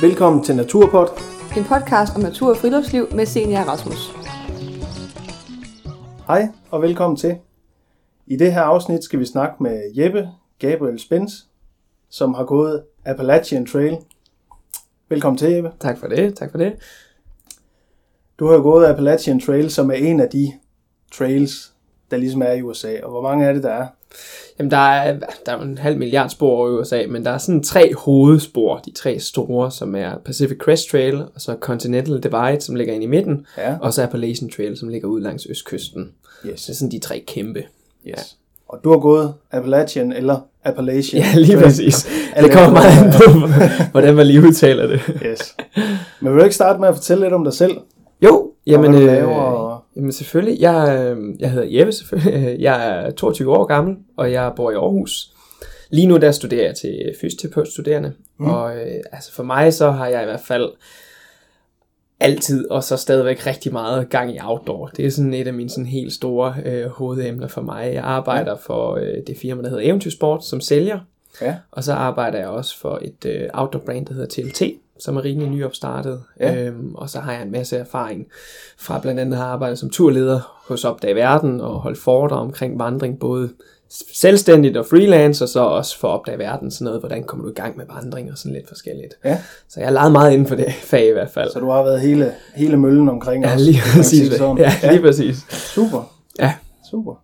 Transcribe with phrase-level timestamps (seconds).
[0.00, 1.06] Velkommen til Naturpod.
[1.56, 4.10] En podcast om natur og friluftsliv med Senior Rasmus.
[6.26, 7.38] Hej og velkommen til.
[8.26, 10.28] I det her afsnit skal vi snakke med Jeppe
[10.58, 11.46] Gabriel Spens,
[12.10, 13.96] som har gået Appalachian Trail.
[15.08, 15.70] Velkommen til, Jeppe.
[15.80, 16.72] Tak for det, tak for det.
[18.38, 20.52] Du har jo gået Appalachian Trail, som er en af de
[21.12, 21.72] trails,
[22.10, 22.96] der ligesom er i USA.
[23.02, 23.86] Og hvor mange er det, der er?
[24.58, 27.38] Jamen, der er, der er en halv milliard spor over i USA, men der er
[27.38, 32.60] sådan tre hovedspor, de tre store, som er Pacific Crest Trail, og så Continental Divide,
[32.60, 33.74] som ligger ind i midten, Ja.
[33.80, 36.10] og så Appalachian Trail, som ligger ud langs østkysten.
[36.46, 36.60] Yes.
[36.60, 37.62] Så det er sådan de tre kæmpe.
[38.06, 38.36] yes.
[38.68, 41.62] Og du har gået Appalachian eller Appalachian Ja, lige Trail.
[41.64, 42.08] præcis.
[42.40, 43.48] Det kommer meget an på,
[43.92, 45.00] hvordan man lige udtaler det.
[45.26, 45.56] Yes.
[46.20, 47.76] Men vil du ikke starte med at fortælle lidt om dig selv?
[48.22, 49.53] Jo, jamen, hvad du øh, laver, og-
[49.96, 50.60] jamen selvfølgelig.
[50.60, 52.60] Jeg, øh, jeg hedder Jeppe selvfølgelig.
[52.68, 55.30] Jeg er 22 år gammel, og jeg bor i Aarhus.
[55.90, 58.46] Lige nu der studerer jeg til fysioterapeutstuderende, mm.
[58.46, 60.70] og øh, altså for mig så har jeg i hvert fald
[62.20, 64.86] altid, og så stadigvæk rigtig meget gang i outdoor.
[64.86, 67.90] Det er sådan et af mine sådan helt store øh, hovedemner for mig.
[67.94, 70.98] Jeg arbejder for øh, det firma, der hedder Eventyrsport, som sælger,
[71.40, 71.56] Ja.
[71.70, 74.62] og så arbejder jeg også for et øh, outdoor brand, der hedder TLT,
[75.04, 76.22] som er rimelig nyopstartet.
[76.40, 76.64] Ja.
[76.64, 78.26] Øhm, og så har jeg en masse erfaring
[78.78, 82.78] fra blandt andet at have arbejdet som turleder hos Opdag Verden og holdt foredrag omkring
[82.78, 83.50] vandring, både
[84.12, 87.54] selvstændigt og freelance, og så også for Opdag Verden, sådan noget, hvordan kommer du i
[87.54, 89.14] gang med vandring og sådan lidt forskelligt.
[89.24, 89.38] Ja.
[89.68, 91.50] Så jeg har leget meget inden for det fag i hvert fald.
[91.52, 94.32] Så du har været hele, hele møllen omkring ja, lige sige præcis.
[94.32, 94.58] sådan.
[94.58, 95.36] Ja, lige præcis.
[95.48, 96.12] Super.
[96.38, 96.54] Ja.
[96.90, 97.14] Super.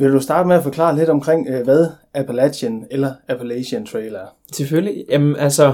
[0.00, 4.36] Vil du starte med at forklare lidt omkring, øh, hvad Appalachian eller Appalachian Trail er?
[4.52, 5.04] Selvfølgelig.
[5.10, 5.72] Jamen, altså,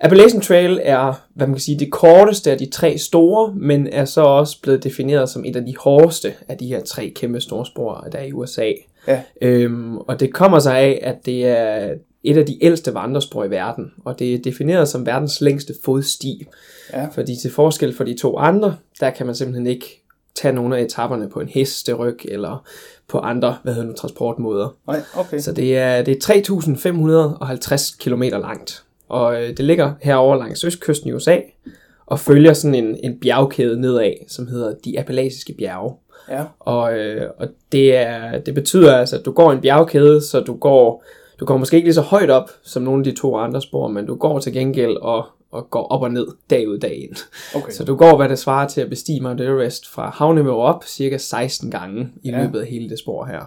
[0.00, 4.04] Appalachian Trail er, hvad man kan sige, det korteste af de tre store, men er
[4.04, 7.66] så også blevet defineret som et af de hårdeste af de her tre kæmpe store
[7.66, 8.72] spor, der er i USA.
[9.08, 9.22] Ja.
[9.42, 11.94] Øhm, og det kommer sig af, at det er
[12.24, 16.46] et af de ældste vandrespor i verden, og det er defineret som verdens længste fodsti.
[16.92, 17.06] Ja.
[17.06, 20.82] Fordi til forskel for de to andre, der kan man simpelthen ikke tage nogle af
[20.82, 22.66] etaperne på en hesteryg, eller
[23.08, 24.76] på andre, hvad hedder nu, transportmåder.
[24.86, 25.38] Nej, okay.
[25.38, 26.34] Så det er, det er
[27.74, 31.36] 3.550 km langt, og øh, det ligger herover langs østkysten i USA,
[32.06, 35.94] og følger sådan en, en bjergkæde nedad, som hedder de Appalachiske bjerge.
[36.30, 36.44] Ja.
[36.58, 40.56] Og, øh, og det, er, det betyder altså, at du går en bjergkæde, så du
[40.56, 41.04] går,
[41.40, 43.88] du går måske ikke lige så højt op, som nogle af de to andre spor,
[43.88, 47.16] men du går til gengæld og, og går op og ned dag ud dag ind.
[47.56, 47.72] Okay.
[47.72, 51.16] Så du går, hvad det svarer til at bestige Mount Everest fra havniveau op, cirka
[51.18, 52.42] 16 gange i Ja.
[52.42, 53.40] løbet af hele det spor her.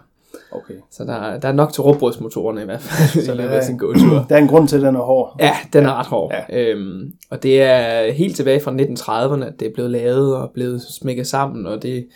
[0.52, 0.74] okay.
[0.92, 4.26] Så der, der er nok til råbrødsmotorerne i hvert fald, Så der er- sin gåtur.
[4.30, 5.36] Der er en grund til, at den er hård.
[5.40, 6.34] Ja, den er ret hård.
[6.50, 6.60] Ja.
[6.72, 10.82] Øhm, og det er helt tilbage fra 1930'erne, at det er blevet lavet og blevet
[10.82, 12.08] smækket sammen, og det,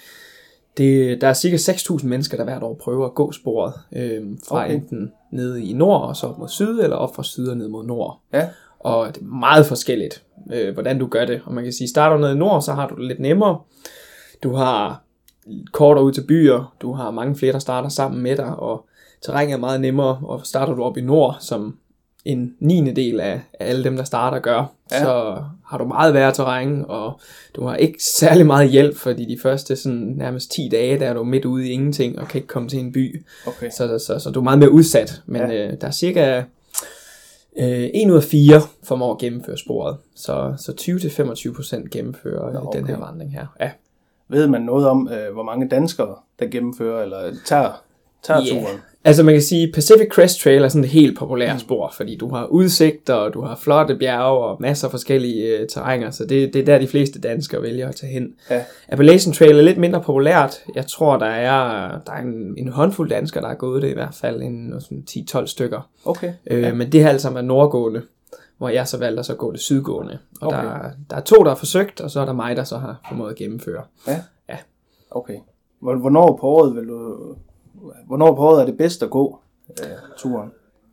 [0.78, 4.64] det, der er cirka 6.000 mennesker, der hvert år prøver at gå sporet øhm, fra
[4.66, 4.74] okay.
[4.76, 7.68] enten nede i nord og så op mod syd, eller op fra syd og ned
[7.68, 8.20] mod nord.
[8.34, 8.48] Ja.
[8.84, 11.42] Og det er meget forskelligt, øh, hvordan du gør det.
[11.46, 13.60] Og man kan sige, starter du nede i nord, så har du det lidt nemmere.
[14.44, 15.02] Du har
[15.72, 18.86] kortere ud til byer, du har mange flere, der starter sammen med dig, og
[19.26, 21.78] terrænet er meget nemmere, og starter du op i nord, som
[22.26, 22.92] en 9.
[22.94, 25.00] del af, af alle dem, der starter gør, Ja.
[25.04, 27.20] så har du meget værre terræn, og
[27.56, 31.14] du har ikke særlig meget hjælp, fordi de første sådan, nærmest 10 dage, der er
[31.14, 33.26] du midt ude i ingenting, og kan ikke komme til en by.
[33.48, 33.70] Okay.
[33.70, 35.22] Så, så, så du er meget mere udsat.
[35.26, 35.68] Men ja.
[35.68, 36.44] øh, der er cirka
[37.58, 39.98] øh, 1 ud af 4 formår at gennemføre sporet.
[40.16, 40.72] Så, så
[41.82, 42.80] 20-25% gennemfører Nå, okay.
[42.80, 43.48] den her vandring her.
[43.60, 43.72] Ja.
[44.28, 47.84] Ved man noget om, øh, hvor mange danskere, der gennemfører eller tager,
[48.24, 48.50] tager Ja.
[48.50, 48.80] turen?
[49.04, 52.30] Altså man kan sige, Pacific Crest Trail er sådan et helt populært spor, fordi du
[52.30, 56.54] har udsigter, og du har flotte bjerge og masser af forskellige øh, terrænger, så det,
[56.54, 58.34] det er der de fleste danskere vælger at tage hen.
[58.50, 58.64] Ja.
[58.90, 60.60] Appalachian Trail er lidt mindre populært.
[60.76, 63.94] Jeg tror, der er, der er en, en håndfuld danskere, der har gået det i
[63.94, 65.90] hvert fald, en sådan 10-12 stykker.
[66.06, 66.34] Okay.
[66.48, 66.74] Øh, Ja.
[66.74, 68.02] Men det har altså været nordgående,
[68.58, 70.18] hvor jeg så valgte at så gå det sydgående.
[70.42, 70.58] Og Okay.
[70.58, 70.68] okay.
[70.68, 73.02] der, der er to, der har forsøgt, og så er der mig, der så har
[73.10, 73.84] formået at gennemføre.
[75.12, 75.36] Okay.
[75.82, 77.16] Hvor- Hvornår på året vil du...
[78.08, 79.86] Hvornår på året er det bedst at gå øh,
[80.18, 80.50] turen?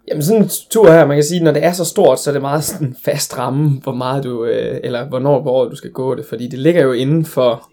[0.08, 2.32] Jamen sådan en tur her, man kan sige, når det er så stort, så er
[2.32, 5.90] det meget sådan fast ramme, hvor meget du, øh, eller hvornår på året du skal
[5.90, 7.68] gå det, fordi det ligger jo inden for,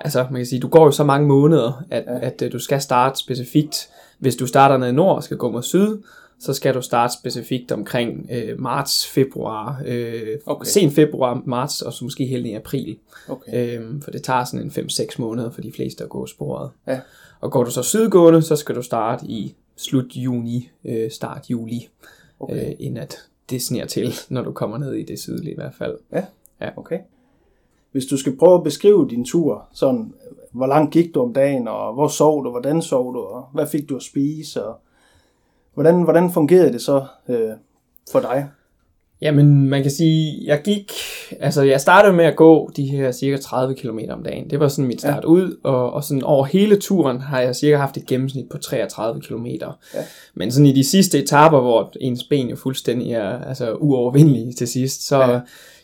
[0.00, 2.12] altså man kan sige, du går jo så mange måneder, at, Ja.
[2.12, 2.18] ja.
[2.26, 3.88] at øh, du skal starte specifikt,
[4.18, 5.98] hvis du starter nede i nord og skal gå mod syd,
[6.40, 10.64] så skal du starte specifikt omkring øh, marts, februar, øh, Okay.
[10.66, 12.96] sen februar, marts og så måske helt i april.
[13.28, 13.78] Okay.
[13.78, 16.70] Øhm, for det tager sådan en 5-6 måneder for de fleste at gå sporet.
[16.86, 17.00] Ja.
[17.40, 21.88] Og går du så sydgående, så skal du starte i slut juni, øh, start juli,
[22.40, 22.66] Okay.
[22.68, 23.16] øh, inden at
[23.50, 25.98] det sner til, når du kommer ned i det sydlige i hvert fald.
[26.76, 26.98] Okay.
[27.92, 30.14] Hvis du skal prøve at beskrive din tur, sådan,
[30.52, 33.66] hvor langt gik du om dagen, og hvor sov du, hvordan sov du, og hvad
[33.66, 34.78] fik du at spise, og
[35.74, 37.50] hvordan, hvordan fungerede det så øh,
[38.12, 38.48] for dig?
[39.20, 40.92] Jamen, man kan sige, jeg gik,
[41.40, 44.50] altså jeg startede med at gå de her cirka 30 km om dagen.
[44.50, 45.28] Det var sådan mit start ja.
[45.28, 49.20] ud, og, og sådan over hele turen har jeg cirka haft et gennemsnit på 33
[49.20, 49.46] km.
[49.46, 49.68] Ja.
[50.34, 54.68] Men sådan i de sidste etaper, hvor ens ben jo fuldstændig er altså, uovervindelige til
[54.68, 55.40] sidst, så ja.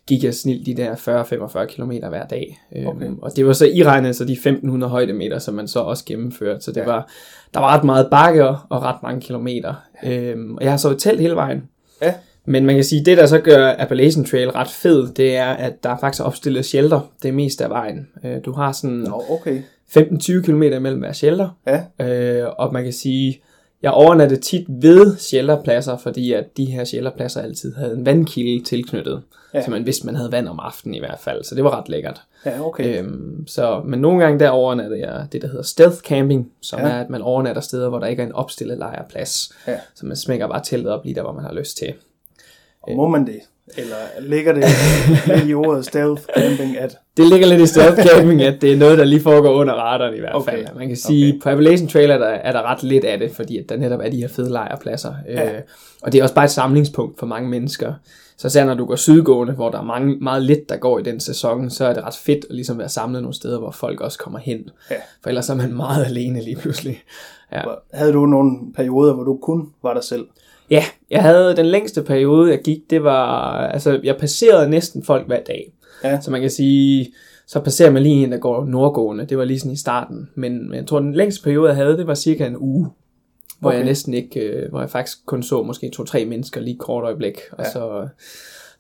[0.07, 2.61] gik jeg snilt de der 40-45 km hver dag.
[2.87, 3.07] Okay.
[3.07, 6.61] Øhm, og det var så iregnet så de 1500 højdemeter, som man så også gennemførte.
[6.61, 6.87] Så det ja.
[6.87, 7.09] var,
[7.55, 9.75] der var ret meget bakke og ret mange kilometer.
[10.05, 11.63] Øhm, og jeg har så telt hele vejen.
[12.03, 12.15] Ja.
[12.51, 15.47] Men man kan sige, at det der så gør Appalachian Trail ret fed, det er,
[15.47, 18.09] at der faktisk er opstillet shelter det meste af vejen.
[18.25, 19.63] Øh, du har sådan Nå, okay.
[19.99, 21.49] 15-20 km mellem hver shelter.
[21.67, 22.07] Ja.
[22.43, 23.43] Øh, og man kan sige,
[23.83, 29.23] jeg overnattede tit ved shelterpladser, fordi at de her shelterpladser altid havde en vandkilde tilknyttet.
[29.55, 29.63] Ja.
[29.65, 31.45] Så man vidste, man havde vand om aftenen i hvert fald.
[31.45, 32.21] Så det var ret lækkert.
[32.47, 32.99] Ja, okay.
[32.99, 36.87] Øhm, så, men nogle gange der overnattede jeg det, der hedder stealth camping, som ja.
[36.87, 39.53] er, at man overnatter steder, hvor der ikke er en opstillet lejrplads.
[39.67, 39.77] Ja.
[39.95, 41.95] Så man smækker bare teltet op lige der, hvor man har lyst til.
[42.83, 43.41] Og må man det?
[43.77, 44.65] Eller ligger det
[45.27, 46.99] lidt i ordet stealth camping, at...
[47.17, 50.17] Det ligger lidt i stealth camping, at det er noget, der lige foregår under radaren
[50.17, 50.53] i hvert okay.
[50.53, 50.67] fald.
[50.77, 51.41] Man kan sige, okay.
[51.41, 54.01] på Appalachian Trail er der, er der ret lidt af det, fordi at der netop
[54.01, 55.15] er de her fede lejrpladser.
[55.29, 55.53] Ja.
[55.55, 55.61] Øh,
[56.03, 57.93] og det er også bare et samlingspunkt for mange mennesker.
[58.37, 61.03] Så selv når du går sydgående, hvor der er mange, meget lidt, der går i
[61.03, 64.01] den sæson, så er det ret fedt at ligesom være samlet nogle steder, hvor folk
[64.01, 64.71] også kommer hen.
[64.91, 64.97] Ja.
[65.23, 67.03] For ellers er man meget alene lige pludselig.
[67.53, 67.63] Ja.
[67.93, 70.27] Havde du nogle perioder, hvor du kun var der selv?
[70.71, 75.27] Ja, jeg havde den længste periode, jeg gik, det var, altså jeg passerede næsten folk
[75.27, 75.73] hver dag.
[76.05, 76.21] Ja.
[76.21, 77.13] Så man kan sige,
[77.47, 79.25] så passerer man lige en, der går nordgående.
[79.25, 80.31] Det var lige sådan i starten.
[80.35, 82.89] Men jeg tror, den længste periode, jeg havde, det var cirka en uge.
[83.61, 83.79] Hvor okay.
[83.79, 87.35] jeg næsten ikke, øh, hvor jeg faktisk kun så måske to-tre mennesker lige kort øjeblik.
[87.53, 87.71] Og ja.
[87.71, 88.09] så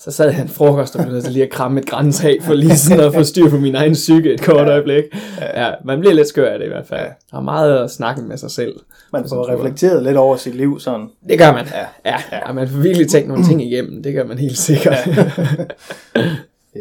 [0.00, 3.14] så sad en frokost og blev lige at kramme et grænsag for lige sådan at
[3.14, 4.70] få styr på min egen psyke et kort ja.
[4.70, 5.04] øjeblik.
[5.40, 7.00] Ja, man bliver lidt skør af det i hvert fald.
[7.00, 7.12] Ja.
[7.32, 8.74] Har meget at snakke med sig selv.
[9.12, 11.08] Man får reflekteret lidt over sit liv sådan.
[11.28, 11.66] Det gør man.
[11.66, 12.10] Ja.
[12.10, 12.16] Ja.
[12.32, 12.48] ja.
[12.48, 14.02] Og man får virkelig tænkt nogle ting igennem.
[14.02, 14.96] Det gør man helt sikkert.
[15.06, 16.80] Ja.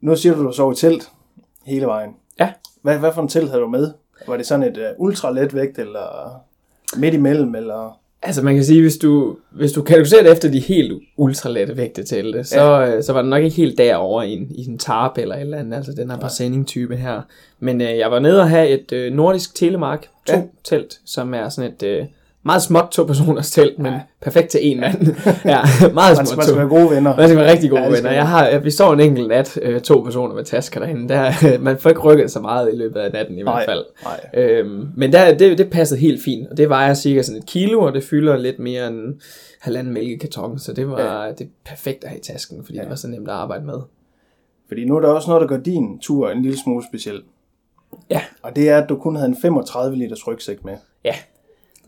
[0.00, 1.08] nu siger du, du sov i telt
[1.66, 2.10] hele vejen.
[2.40, 2.52] Ja.
[2.82, 3.92] Hvad, hvad for en telt havde du med?
[4.26, 6.40] Var det sådan et uh, ultra let vægt, eller
[6.96, 7.98] midt imellem, eller...
[8.22, 12.04] Altså man kan sige, hvis du, hvis du kategoriserer det efter de helt ultralette vægte
[12.04, 12.96] til det, så, ja.
[12.96, 15.40] Øh, så var det nok ikke helt derover i en, i en tarp eller et
[15.40, 17.20] eller andet, altså den her presenning type her.
[17.60, 20.42] Men øh, jeg var nede og have et øh, nordisk telemark 2 ja.
[20.64, 22.06] telt, som er sådan et, øh,
[22.46, 24.00] meget småt to personers telt, men ja.
[24.22, 25.06] perfekt til en mand.
[25.44, 25.60] ja,
[25.94, 26.36] meget småt.
[26.36, 27.16] Man skal være gode venner.
[27.16, 28.10] Man skal være rigtig gode ja, venner.
[28.10, 31.08] Jeg har, vi står en enkelt nat, øh, to personer med tasker derinde.
[31.08, 33.84] Der, man får ikke rykket så meget i løbet af natten i nej, hvert fald.
[34.04, 34.44] Nej.
[34.44, 37.80] Øhm, men der, det, det passede helt fint, og det vejer cirka sådan et kilo,
[37.80, 39.20] og det fylder lidt mere end
[39.60, 41.32] halvanden mælkekarton, så det var ja.
[41.32, 42.82] det perfekt at have i tasken, fordi ja.
[42.82, 43.80] det var så nemt at arbejde med.
[44.68, 47.22] Fordi nu er der også noget, der gør din tur en lille smule speciel.
[48.10, 48.20] Ja.
[48.42, 50.76] Og det er, at du kun havde en 35 liters rygsæk med.
[51.04, 51.14] Ja,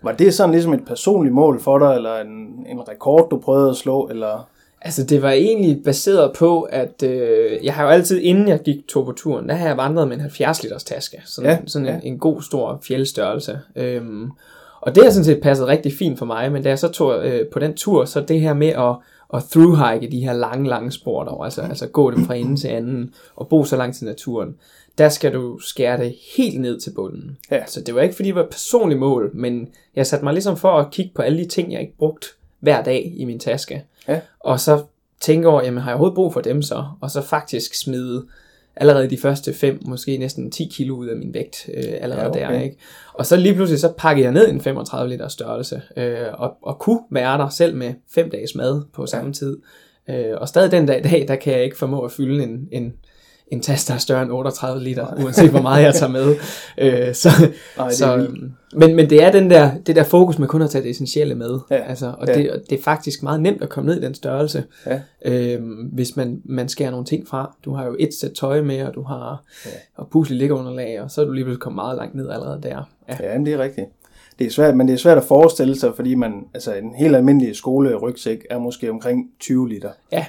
[0.02, 3.70] var det sådan ligesom et personligt mål for dig, eller en, en rekord, du prøvede
[3.70, 4.48] at slå, eller...
[4.80, 8.88] Altså, det var egentlig baseret på, at øh, jeg har jo altid, inden jeg gik
[8.88, 11.22] to på turen, der har jeg vandret med en 70 liters taske.
[11.24, 11.94] Sådan, ja, sådan ja.
[11.94, 13.58] En, en god, stor fjeldstørrelse.
[13.76, 14.30] Øhm,
[14.80, 17.26] og det har sådan set passet rigtig fint for mig, men da jeg så tog
[17.26, 18.96] øh, på den tur, så det her med at,
[19.34, 22.69] at throughhike de her lange, lange spor dog, altså, altså gå dem fra ende til
[22.69, 24.56] anden, og bo så langt til naturen,
[24.98, 27.38] der skal du skære det helt ned til bunden.
[27.50, 27.66] Ja.
[27.66, 30.56] Så det var ikke fordi det var et personligt mål, men jeg satte mig ligesom
[30.56, 32.26] for at kigge på alle de ting, jeg ikke brugt
[32.60, 33.84] hver dag i min taske.
[34.08, 34.20] Ja.
[34.40, 34.84] Og så
[35.20, 36.84] tænke over, jamen har jeg overhovedet brug for dem så?
[37.00, 38.26] Og så faktisk smide
[38.81, 42.47] allerede de første 5, måske næsten 10 kilo ud af min vægt øh, allerede ja,
[42.47, 42.55] okay.
[42.55, 42.61] der.
[42.61, 42.77] Ikke?
[43.15, 46.79] Og så lige pludselig så pakkede jeg ned en 35 liter størrelse, øh, og, og
[46.79, 49.32] kunne være der selv med 5 dages mad på samme ja.
[49.32, 49.56] tid.
[50.11, 52.69] Øh, og stadig den dag i dag, der kan jeg ikke formå at fylde en,
[52.73, 52.93] en
[53.52, 55.24] en taske, der er større end 38 liter, Nej.
[55.24, 56.36] uanset hvor meget jeg tager med.
[56.78, 57.28] Øh, så,
[57.76, 58.28] Nej, så,
[58.72, 61.34] men, men det er den der, det der fokus med kun at tage det essentielle
[61.34, 61.58] med.
[61.70, 61.76] Ja.
[61.76, 62.34] Altså, og, ja.
[62.34, 65.00] det, og det er faktisk meget nemt at komme ned i den størrelse, ja.
[65.24, 65.60] øh,
[65.93, 67.56] hvis man, man skærer nogle ting fra.
[67.64, 69.70] Du har jo et sæt tøj med, og du har ja.
[69.96, 72.90] og pusle liggeunderlag, og så er du lige pludselig kommet meget langt ned allerede der.
[73.08, 73.86] Ja, ja det er rigtigt.
[74.38, 77.17] Det er svært, men det er svært at forestille sig, fordi man, altså en helt
[77.17, 79.90] almindelig skolerygsæk er måske omkring 20 liter.
[80.12, 80.26] Ja,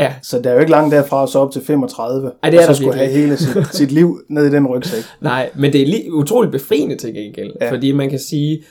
[0.00, 0.14] Ja.
[0.22, 2.74] Så der er jo ikke langt derfra så op til 35, Ej, det er og
[2.74, 5.02] så skulle have hele sit, sit liv ned i den rygsæk.
[5.20, 7.70] Nej, men det er lige utroligt befriende til gengæld, ja.
[7.70, 8.62] fordi man kan sige,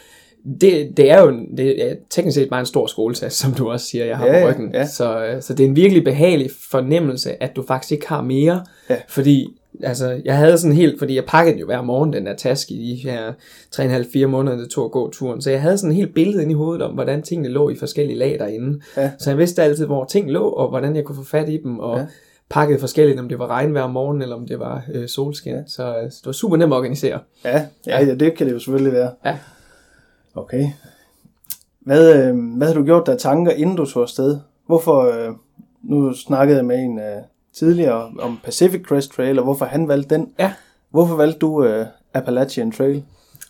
[0.62, 3.86] det, det er jo det er teknisk set bare en stor skoletaske, som du også
[3.86, 4.72] siger, jeg har ja, på ryggen.
[4.74, 4.86] Ja.
[4.88, 8.96] Så, så det er en virkelig behagelig fornemmelse, at du faktisk ikke har mere, ja.
[9.08, 9.48] fordi
[9.84, 12.92] altså, jeg havde sådan helt, fordi jeg pakkede jo hver morgen den der taske i
[12.92, 13.34] de her
[13.76, 15.42] 3,5-4 måneder, det tog at gå turen.
[15.42, 18.18] Så jeg havde sådan helt billede ind i hovedet om, hvordan tingene lå i forskellige
[18.18, 18.82] lag derinde.
[18.98, 19.12] Ja.
[19.20, 21.80] Så jeg vidste altid, hvor ting lå, og hvordan jeg kunne få fat i dem,
[21.80, 22.06] og ja.
[22.50, 25.54] pakkede forskelligt, om det var regnvejr om morgenen, eller om det var øh, solskin.
[25.54, 25.62] Ja.
[25.68, 27.20] Så, øh, det var super nemt at organisere.
[27.46, 29.12] Ja, ja, ja, det kan det jo selvfølgelig være.
[29.26, 29.38] Ja.
[30.36, 30.66] Okay.
[31.80, 34.38] Hvad, øh, hvad har du gjort der tanker, inden du tog afsted?
[34.68, 35.34] hvorfor, øh,
[35.84, 37.22] nu snakkede jeg med en øh,
[37.60, 40.32] tidligere om Pacific Crest Trail, og hvorfor han valgte den.
[40.40, 40.54] Ja.
[40.92, 43.04] Hvorfor valgte du øh, Appalachian Trail?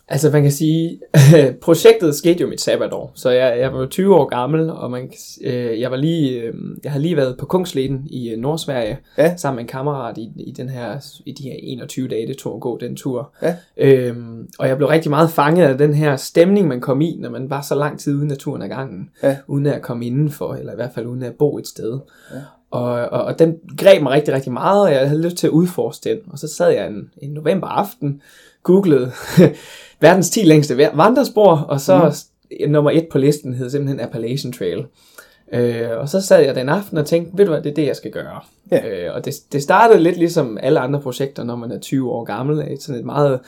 [0.09, 0.99] Altså man kan sige,
[1.61, 5.11] projektet skete jo mit sabbatår, så jeg, jeg var 20 år gammel, og man,
[5.43, 9.35] øh, jeg var lige, øh, jeg har lige været på Kungsleden i øh, Nordsverige, Ja.
[9.35, 12.55] sammen med en kammerat i, i, den her, i de her 21 dage, det tog
[12.55, 13.33] at gå den tur.
[13.41, 13.55] Ja.
[13.77, 17.29] Øhm, og jeg blev rigtig meget fanget af den her stemning, man kom i, når
[17.29, 19.37] man var så lang tid uden naturen ad gangen, Ja.
[19.47, 21.99] uden at komme indenfor, eller i hvert fald uden at bo et sted.
[22.33, 22.37] Ja.
[22.71, 25.51] Og, og, og den greb mig rigtig, rigtig meget, og jeg havde lyst til at
[25.51, 26.17] udforske den.
[26.31, 28.21] Og så sad jeg en, en november aften,
[28.63, 29.11] googlede
[30.01, 32.25] verdens 10 længste vandrespor, og så
[32.65, 32.71] mm.
[32.71, 34.85] nummer et på listen hed simpelthen Appalachian Trail.
[35.53, 37.85] Øh, og så sad jeg den aften og tænkte, ved du hvad, det er det,
[37.85, 38.39] jeg skal gøre.
[38.71, 38.87] Ja.
[38.87, 42.23] Øh, og det, det startede lidt ligesom alle andre projekter, når man er 20 år
[42.23, 42.61] gammel.
[42.61, 43.39] af Sådan et meget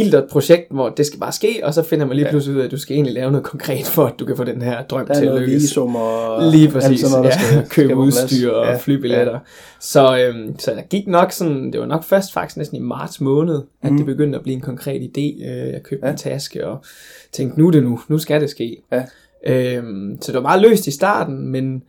[0.00, 2.30] ildert projekt, hvor det skal bare ske, og så finder man lige Ja.
[2.30, 4.44] pludselig ud af, at du skal egentlig lave noget konkret for, at du kan få
[4.44, 5.62] den her drøm til at lykkes.
[5.62, 9.32] visum og Lige præcis, sådan noget, der ja, skal, købe skal udstyr og Ja, flybilletter.
[9.32, 9.38] Ja.
[9.80, 13.20] Så, øhm, så der gik nok sådan, det var nok først faktisk næsten i marts
[13.20, 13.96] måned, at Mhm.
[13.96, 15.44] det begyndte at blive en konkret idé.
[15.50, 16.12] Øh, Jeg købte Ja.
[16.12, 16.84] en taske og
[17.32, 18.76] tænkte, nu er det nu, nu skal det ske.
[18.92, 19.02] Ja.
[19.46, 21.82] Øhm, så det var meget løst i starten, men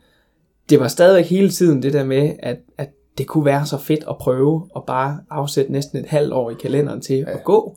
[0.70, 2.88] det var stadigvæk hele tiden det der med, at, at
[3.20, 6.54] det kunne være så fedt at prøve og bare afsætte næsten et halvt år i
[6.54, 7.30] kalenderen til ja.
[7.32, 7.76] at gå,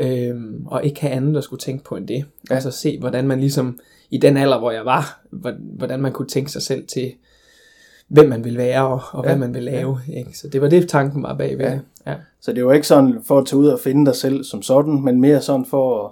[0.00, 2.24] øhm, og ikke have andet, der skulle tænke på end det.
[2.50, 2.56] Ja.
[2.56, 3.78] Og så se, hvordan man ligesom,
[4.10, 7.12] i den alder, hvor jeg var, hvor- hvordan man kunne tænke sig selv til,
[8.08, 9.28] hvem man ville være, og, og Ja.
[9.28, 9.98] hvad man ville lave.
[10.16, 10.38] Ikke?
[10.38, 11.66] Så det var det, tanken var bagved.
[11.66, 11.72] Ja.
[11.72, 11.80] Ja.
[12.10, 12.14] Ja.
[12.40, 15.02] Så det var ikke sådan for at tage ud og finde dig selv som sådan,
[15.04, 16.10] men mere sådan for at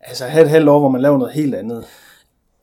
[0.00, 1.84] altså, have et halvt år, hvor man laver noget helt andet.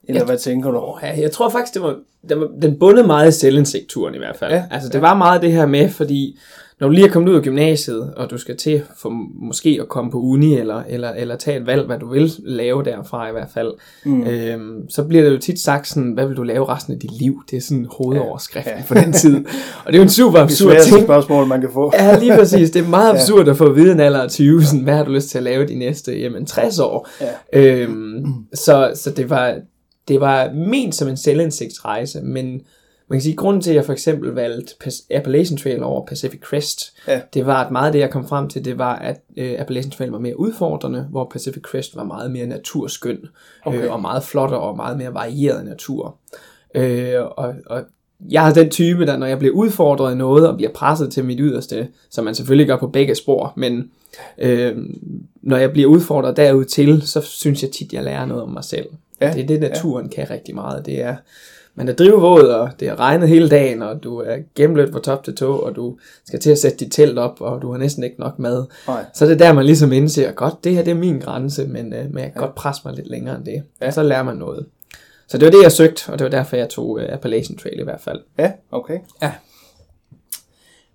[0.07, 0.77] Eller Jeg- hvad tænker du?
[0.77, 1.95] Åh, ja, jeg tror faktisk, det var,
[2.29, 4.51] det var den bundede meget i selvindsigt-turen i hvert fald.
[4.53, 6.37] Ja, altså, det var meget det her med, fordi
[6.79, 9.09] når du lige er kommet ud af gymnasiet, og du skal til for
[9.47, 12.83] måske at komme på uni, eller, eller, eller tage et valg, hvad du vil lave
[12.83, 13.71] derfra i hvert fald,
[14.05, 14.23] mm.
[14.27, 17.19] øhm, så bliver det jo tit sagt sådan, hvad vil du lave resten af dit
[17.19, 17.41] liv?
[17.51, 18.77] Det er sådan hovedoverskriften Ja.
[18.79, 18.83] ja.
[18.87, 19.35] på den tid.
[19.85, 21.03] Og det er jo en super Det absurd ting.
[21.03, 21.91] spørgsmål, man kan få.
[21.95, 22.71] Ja, lige præcis.
[22.71, 25.03] Det er meget absurd at få at vide en alder af 20, sådan, hvad har
[25.03, 27.07] du lyst til at lave de næste jamen, 60 år?
[27.53, 27.59] Ja.
[27.59, 29.55] Øhm, så, så det var,
[30.07, 32.45] det var ment som en selvindsigtsrejse, men
[33.07, 34.73] man kan sige, at grunden til, at jeg for eksempel valgte
[35.11, 37.21] Appalachian Trail over Pacific Crest, Ja.
[37.33, 39.91] det var, at meget af det, jeg kom frem til, det var, at øh, Appalachian
[39.91, 43.17] Trail var mere udfordrende, hvor Pacific Crest var meget mere naturskøn,
[43.65, 43.77] Okay.
[43.77, 43.87] okay.
[43.87, 46.17] øh, og meget flottere og meget mere varieret natur.
[46.75, 47.81] Øh, og, og
[48.31, 51.25] jeg er den type, der når jeg bliver udfordret i noget, og bliver presset til
[51.25, 53.91] mit yderste, som man selvfølgelig gør på begge spor, men
[54.37, 54.77] øh,
[55.41, 58.63] når jeg bliver udfordret derud til, så synes jeg tit, jeg lærer noget om mig
[58.63, 58.85] selv.
[59.27, 60.15] Ja, det er det, naturen ja.
[60.15, 60.85] kan rigtig meget.
[60.85, 61.15] Det er,
[61.75, 65.23] man er drivvåd, og det er regnet hele dagen, og du er gennemblødt fra top
[65.23, 68.03] til tå, og du skal til at sætte dit telt op, og du har næsten
[68.03, 68.65] ikke nok mad.
[68.87, 69.05] Nej.
[69.13, 71.93] Så er det der, man ligesom indser, godt, det her det er min grænse, men,
[71.93, 72.45] øh, men jeg kan ja.
[72.45, 73.63] godt presse mig lidt længere end det.
[73.81, 73.91] Ja.
[73.91, 74.65] Så lærer man noget.
[75.27, 77.79] Så det var det, jeg søgte, og det var derfor, jeg tog uh, Appalachian Trail
[77.79, 78.19] i hvert fald.
[78.37, 78.99] Ja, okay.
[79.21, 79.31] Ja.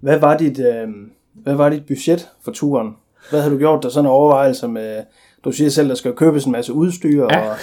[0.01, 0.89] Hvad var dit, øh,
[1.35, 2.97] hvad var dit budget for turen?
[3.31, 5.03] Hvad havde du gjort der sådan en overvejelse med,
[5.45, 7.51] du siger selv, der skal købes en masse udstyr, Ja.
[7.51, 7.57] og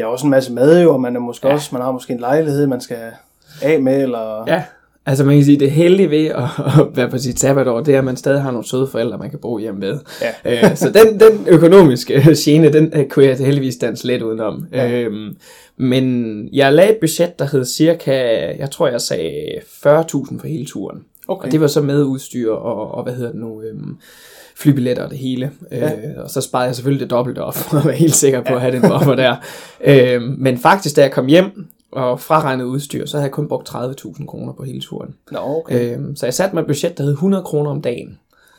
[0.00, 1.54] der er også en masse mad jo, og man, er måske Ja.
[1.54, 2.96] også, man har måske en lejlighed, man skal
[3.62, 4.44] af med, eller...
[4.46, 4.62] Ja,
[5.06, 6.42] altså man kan sige, det heldige ved at,
[6.80, 9.30] at være på sit sabbatår, det er, at man stadig har nogle søde forældre, man
[9.30, 9.98] kan bo hjemme med.
[10.44, 10.68] Ja.
[10.68, 14.66] Øh, så den, den økonomiske øh, gene, den øh, kunne jeg heldigvis danse let udenom.
[14.72, 14.90] Ja.
[15.00, 15.36] Øhm,
[15.76, 18.12] men jeg lagde et budget, der hed cirka,
[18.58, 21.04] jeg tror jeg sagde 40.000 for hele turen.
[21.28, 21.46] Okay.
[21.46, 23.96] Og det var så med udstyr og, og hvad hedder det nu, øhm,
[24.60, 25.50] flybilletter og det hele.
[25.70, 25.92] Ja.
[25.92, 28.54] Øh, og så sparede jeg selvfølgelig det dobbelte op, for at være helt sikker på
[28.54, 29.36] at have den buffer der.
[29.84, 33.68] Øh, men faktisk, da jeg kom hjem og fraregnede udstyr, så havde jeg kun brugt
[33.68, 35.14] 30.000 kroner på hele turen.
[35.30, 35.98] Nå, okay.
[35.98, 38.18] Øh, så jeg satte mig et budget, der hed 100 kroner om dagen.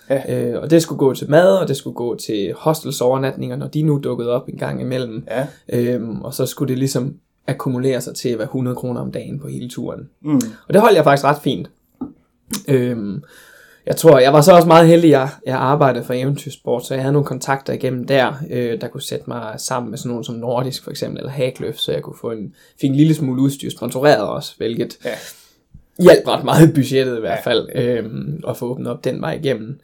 [0.09, 0.53] Ja.
[0.53, 3.67] Øh, og det skulle gå til mad, og det skulle gå til hostels overnatninger, når
[3.67, 5.27] de nu dukkede op en gang imellem.
[5.27, 5.47] Ja.
[5.69, 7.15] Øhm, og så skulle det ligesom
[7.47, 10.09] akkumulere sig til at være 100 kroner om dagen på hele turen.
[10.21, 10.41] Mm.
[10.67, 11.69] Og det holdt jeg faktisk ret fint.
[12.67, 13.23] Øhm,
[13.91, 16.93] jeg tror, jeg var så også meget heldig, at jeg, jeg arbejdede for Eventyrsport, så
[16.93, 20.23] jeg havde nogle kontakter igennem der, øh, der kunne sætte mig sammen med sådan nogen
[20.23, 23.41] som Nordisk for eksempel, eller Hagløf, så jeg kunne få en, fik en lille smule
[23.41, 25.09] udstyr sponsoreret også, hvilket Ja.
[25.99, 29.33] hjalp ret meget i budgettet i hvert fald, øhm, at få åbnet op den vej
[29.43, 29.79] igennem.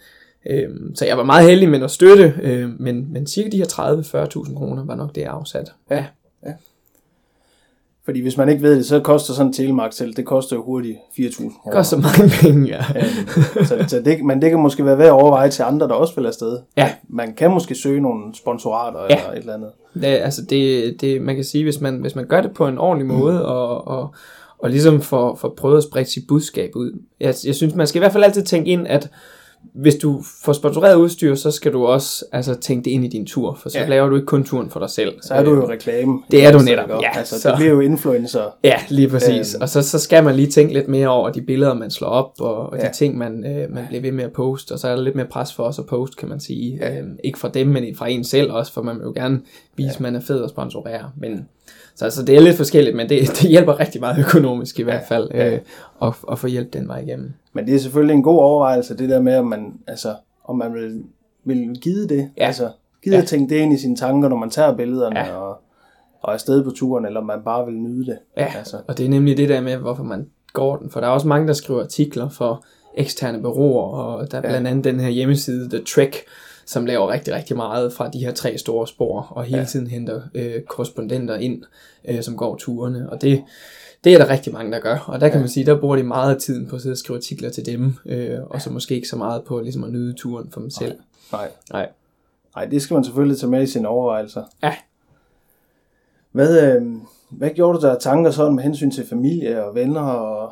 [0.49, 3.65] Øhm, så jeg var meget heldig med at støtte, øh, men, men cirka de her
[3.65, 5.71] 30-40.000 kroner var nok det, jeg afsat.
[5.91, 6.05] Ja.
[8.07, 10.63] Fordi hvis man ikke ved det, så koster sådan en telemark selv, det koster jo
[10.63, 11.75] hurtigt 4.000 Det kroner.
[11.75, 12.79] koster mange penge, ja.
[12.95, 15.93] Øhm, så, så det, men det kan måske være værd at overveje til andre, der
[15.93, 16.59] også vil afsted.
[16.77, 16.91] Ja.
[17.09, 19.15] Man kan måske søge nogle sponsorater Ja.
[19.15, 19.69] eller et eller andet.
[19.93, 22.77] Det, altså det, det, man kan sige, hvis man, hvis man gør det på en
[22.77, 24.13] ordentlig måde, og, og,
[24.59, 26.91] og ligesom får, får prøvet at sprede sit budskab ud.
[27.19, 29.09] Jeg, jeg synes, man skal i hvert fald altid tænke ind, at
[29.75, 33.25] hvis du får sponsoreret udstyr, så skal du også altså, tænke det ind i din
[33.25, 33.83] tur, for så Ja.
[33.83, 33.89] ja.
[33.89, 35.13] laver du ikke kun turen for dig selv.
[35.21, 36.19] Så er du jo Øh, reklame.
[36.31, 38.41] det er du netop, ja, Altså, så- det bliver jo influencer.
[38.63, 39.53] Ja, lige præcis.
[39.55, 39.62] Øhm.
[39.62, 42.31] Og så, så skal man lige tænke lidt mere over de billeder, man slår op,
[42.39, 42.91] og, og de Ja.
[42.91, 44.71] ting, man, øh, man bliver ved med at poste.
[44.71, 46.77] Og så er der lidt mere pres for os at poste, kan man sige.
[46.81, 46.97] Ja.
[47.00, 49.39] Øhm, ikke fra dem, men fra en selv også, for man vil jo gerne
[49.77, 51.12] vise, at man er fed og sponsorere.
[51.17, 51.47] Men,
[51.97, 55.03] så altså, det er lidt forskelligt, men det, det hjælper rigtig meget økonomisk i hvert
[55.07, 55.53] fald, Ja.
[55.53, 55.59] øh,
[56.01, 57.33] at, at få hjælp den vej igennem.
[57.53, 60.73] Men det er selvfølgelig en god overvejelse, det der med, om man, altså, om man
[60.73, 61.03] vil,
[61.45, 62.29] vil give det.
[62.37, 62.45] Ja.
[62.45, 62.69] Altså,
[63.03, 63.21] gider Ja.
[63.21, 65.35] at tænke det ind i sine tanker, når man tager billederne Ja.
[65.35, 65.49] og,
[66.21, 68.17] og er afsted på turen, eller om man bare vil nyde det.
[68.37, 70.89] Ja, Altså, og det er nemlig det der med, hvorfor man går den.
[70.89, 72.63] For der er også mange, der skriver artikler for
[72.97, 74.49] eksterne bureauer, og der er Ja.
[74.49, 76.15] blandt andet den her hjemmeside, The Trek,
[76.67, 79.65] som laver rigtig, rigtig meget fra de her tre store spor, og hele Ja.
[79.65, 81.63] tiden henter øh, korrespondenter ind,
[82.05, 83.09] øh, som går turene.
[83.09, 83.43] Og det,
[84.03, 84.97] det er der rigtig mange, der gør.
[85.07, 86.97] Og der kan man sige, der bruger de meget af tiden på at sidde og
[86.97, 90.13] skrive artikler til dem, øh, og så måske ikke så meget på ligesom at nyde
[90.13, 90.95] turen for dem selv.
[91.31, 91.51] nej.
[91.71, 91.89] Nej.
[92.55, 94.43] Nej, det skal man selvfølgelig tage med i sine overvejelser.
[94.63, 94.74] Ja.
[96.31, 96.81] Hvad, øh,
[97.29, 100.01] hvad gjorde du der tanker sådan med hensyn til familie og venner?
[100.01, 100.51] Og,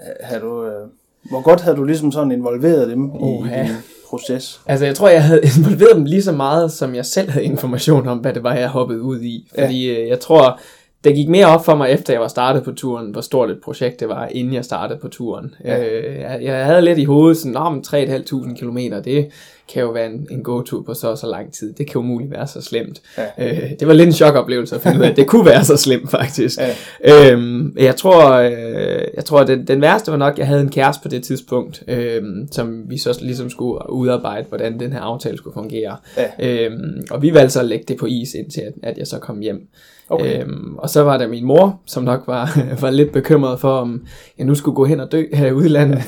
[0.00, 0.88] øh, havde du, øh,
[1.30, 3.68] hvor godt havde du ligesom sådan involveret dem i, i.
[4.12, 4.60] proces?
[4.66, 8.08] Altså, jeg tror, jeg havde involveret dem lige så meget, som jeg selv havde information
[8.08, 9.48] om, hvad det var, jeg hoppede ud i.
[9.56, 9.64] Ja.
[9.64, 10.60] Fordi øh, jeg tror,
[11.04, 13.60] det gik mere op for mig, efter jeg var startet på turen, hvor stort et
[13.64, 15.54] projekt det var, inden jeg startede på turen.
[15.64, 15.84] Ja.
[15.84, 19.28] Øh, jeg, jeg havde lidt i hovedet sådan, om 3.500 km, det
[19.68, 21.72] kan jo være en, en go-tur på så og så lang tid.
[21.72, 23.02] Det kan umuligt være så slemt.
[23.18, 23.48] Ja.
[23.48, 25.76] Øh, det var lidt en chokoplevelse at finde ud af, at det kunne være så
[25.76, 26.58] slemt faktisk.
[27.04, 27.32] Ja.
[27.32, 30.60] Øhm, jeg tror, øh, jeg tror at den, den værste var nok, at jeg havde
[30.60, 35.00] en kæreste på det tidspunkt, øhm, som vi så ligesom skulle udarbejde, hvordan den her
[35.00, 35.96] aftale skulle fungere.
[36.16, 36.64] Ja.
[36.66, 39.18] Øhm, og vi valgte så at lægge det på is, indtil at, at jeg så
[39.18, 39.68] kom hjem.
[40.12, 40.42] Okay.
[40.42, 44.02] Øhm, og så var der min mor, som nok var, var lidt bekymret for, om
[44.38, 46.02] jeg nu skulle gå hen og dø her i udlandet,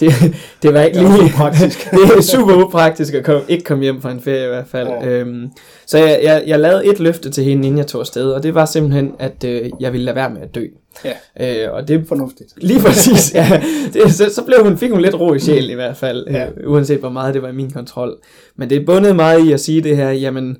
[0.00, 0.12] det,
[0.62, 1.24] det var ikke Det lige...
[1.24, 1.90] upraktisk.
[1.90, 4.88] det er super upraktisk at komme, ikke komme hjem fra en ferie i hvert fald.
[4.88, 5.08] Ja.
[5.08, 5.50] Øhm,
[5.86, 8.54] så jeg, jeg, jeg lavede et løfte til hende, inden jeg tog afsted, og det
[8.54, 10.66] var simpelthen, at øh, jeg ville lade være med at dø.
[11.04, 11.66] Ja.
[11.66, 12.52] Øh, og det Fornuftigt.
[12.56, 13.62] Lige præcis, ja.
[13.92, 16.38] Det, så, så blev hun, fik hun lidt ro i sjælen i hvert fald, Ja.
[16.38, 16.46] ja.
[16.56, 18.16] øh, uanset hvor meget det var i min kontrol.
[18.56, 20.56] Men det er bundet meget i at sige det her, jamen,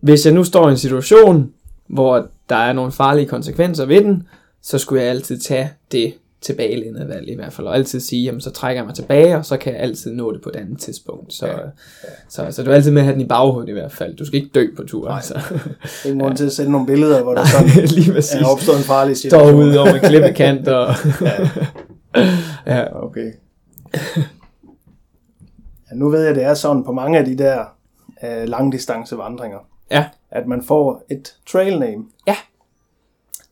[0.00, 1.50] hvis jeg nu står i en situation,
[1.88, 4.22] hvor der er nogle farlige konsekvenser ved den,
[4.62, 8.40] så skulle jeg altid tage det tilbagelændet valg i hvert fald, og altid sige, jamen
[8.40, 10.80] så trækker jeg mig tilbage, og så kan jeg altid nå det på et andet
[10.80, 11.32] tidspunkt.
[11.32, 11.52] Så, Ja.
[11.52, 11.58] ja.
[12.28, 14.16] så, så du er altid med at have den i baghovedet i hvert fald.
[14.16, 15.10] Du skal ikke dø på tur.
[15.10, 15.40] Altså.
[16.04, 19.16] Ingen grund til at sende nogle billeder, hvor der sådan Lige er opstået en farlig
[19.16, 19.54] Står situation.
[19.62, 20.68] ude over en klippekant.
[20.68, 20.86] Og...
[22.66, 23.02] ja.
[23.04, 23.32] Okay.
[25.90, 27.64] Ja, nu ved jeg, det er sådan på mange af de der
[28.24, 29.58] øh, langdistancevandringer,
[29.90, 30.04] ja.
[30.30, 32.04] at man får et trail name.
[32.26, 32.36] Ja.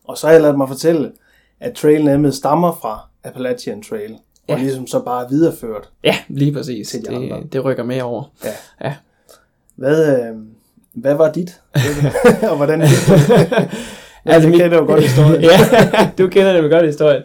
[0.07, 1.11] Og så har jeg ladet mig fortælle,
[1.59, 4.53] at trail namet stammer fra Appalachian Trail, ja.
[4.53, 4.63] og Ja.
[4.65, 5.89] ligesom så bare er videreført.
[6.03, 6.87] Ja, lige præcis.
[6.87, 7.37] Til de andre.
[7.37, 8.23] Det, det rykker med over.
[8.45, 8.49] Ja.
[8.87, 8.93] Ja.
[9.75, 10.35] Hvad, øh,
[10.93, 11.61] hvad var dit?
[12.51, 12.87] og hvordan det?
[14.25, 15.41] Altså, jeg mit- kender jo godt historien.
[15.51, 15.57] ja,
[16.17, 17.21] du kender det med godt historien.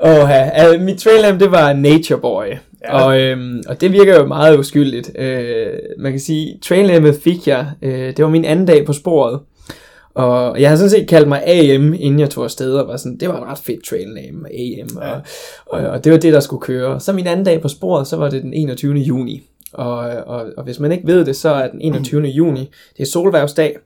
[0.00, 2.44] Og altså, mit trail name, det var Nature Boy.
[2.46, 2.56] Ja.
[2.84, 3.04] Ja.
[3.04, 5.10] Og, øhm, og det virker jo meget uskyldigt.
[5.18, 5.66] Øh,
[5.98, 9.40] man kan sige, trail name fik jeg, øh, det var min anden dag på sporet.
[10.16, 13.18] Og jeg havde sådan set kaldt mig AM, inden jeg tog afsted, og var sådan,
[13.18, 15.12] det var et ret fedt trail name, AM, Ja.
[15.12, 15.20] og,
[15.66, 17.00] og, og det var det, der skulle køre.
[17.00, 18.94] Så min anden dag på sporet, så var det den 21.
[18.94, 19.42] juni.
[19.72, 22.22] Og, og, og hvis man ikke ved det, så er den 21.
[22.22, 23.76] juni, det er solværvsdag,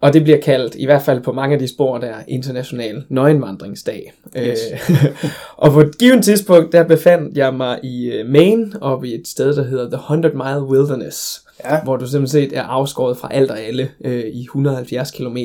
[0.00, 3.04] og det bliver kaldt, i hvert fald på mange af de spor, der er international
[3.08, 4.12] nøgenvandringsdag.
[4.38, 4.58] Yes.
[4.90, 5.06] Øh,
[5.56, 9.28] og på et givet tidspunkt, der befandt jeg mig i øh, Maine, oppe i et
[9.28, 11.82] sted, der hedder The 100 Mile Wilderness Ja.
[11.82, 15.36] hvor du simpelthen set er afskåret fra alt og alle øh, i 170 km.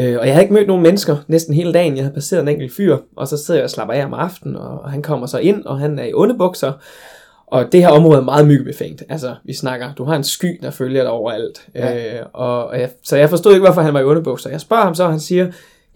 [0.00, 1.96] Øh, og jeg havde ikke mødt nogen mennesker næsten hele dagen.
[1.96, 4.56] Jeg havde passeret en enkelt fyr, og så sidder jeg og slapper af om aftenen,
[4.56, 6.72] og han kommer så ind, og han er i underbukser.
[7.52, 9.02] Og det her område er meget myggebefængt.
[9.08, 11.66] Altså, vi snakker, du har en sky, der følger dig overalt.
[11.74, 11.96] Ja.
[11.96, 14.50] Øh, og og jeg, så jeg forstod ikke, hvorfor han var i underbukser.
[14.50, 15.46] Jeg spørger ham så, og han siger,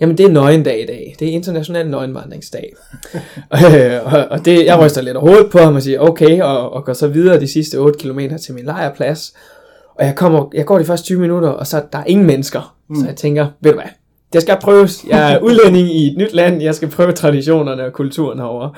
[0.00, 1.16] jamen det er nøgendag i dag.
[1.18, 2.72] Det er international nøgenvandringsdag.
[3.64, 6.72] øh, og, og det, jeg ryster lidt af hovedet på ham og siger, okay, og,
[6.72, 9.34] og går så videre de sidste 8 km til min lejrplads.
[9.94, 12.76] Og jeg, kommer, jeg går de første 20 minutter, og så der er ingen mennesker.
[12.88, 12.96] Mm.
[12.96, 13.90] Så jeg tænker, ved du hvad,
[14.32, 15.04] det skal prøves.
[15.08, 18.70] Jeg er udlænding i et nyt land, jeg skal prøve traditionerne og kulturen herovre.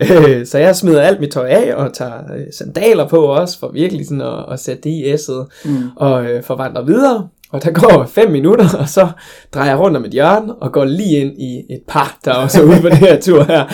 [0.00, 0.38] Ja.
[0.38, 3.70] Øh, så jeg smider alt mit tøj af, og tager øh, sandaler på også, for
[3.72, 5.88] virkelig sådan at, at sætte det i æsset, mm.
[5.96, 7.28] og øh, forvandler videre.
[7.52, 9.08] Og der går fem minutter, og så
[9.54, 12.36] drejer jeg rundt om et hjørne, og går lige ind i et par, der er
[12.36, 13.64] også ude på det her tur her.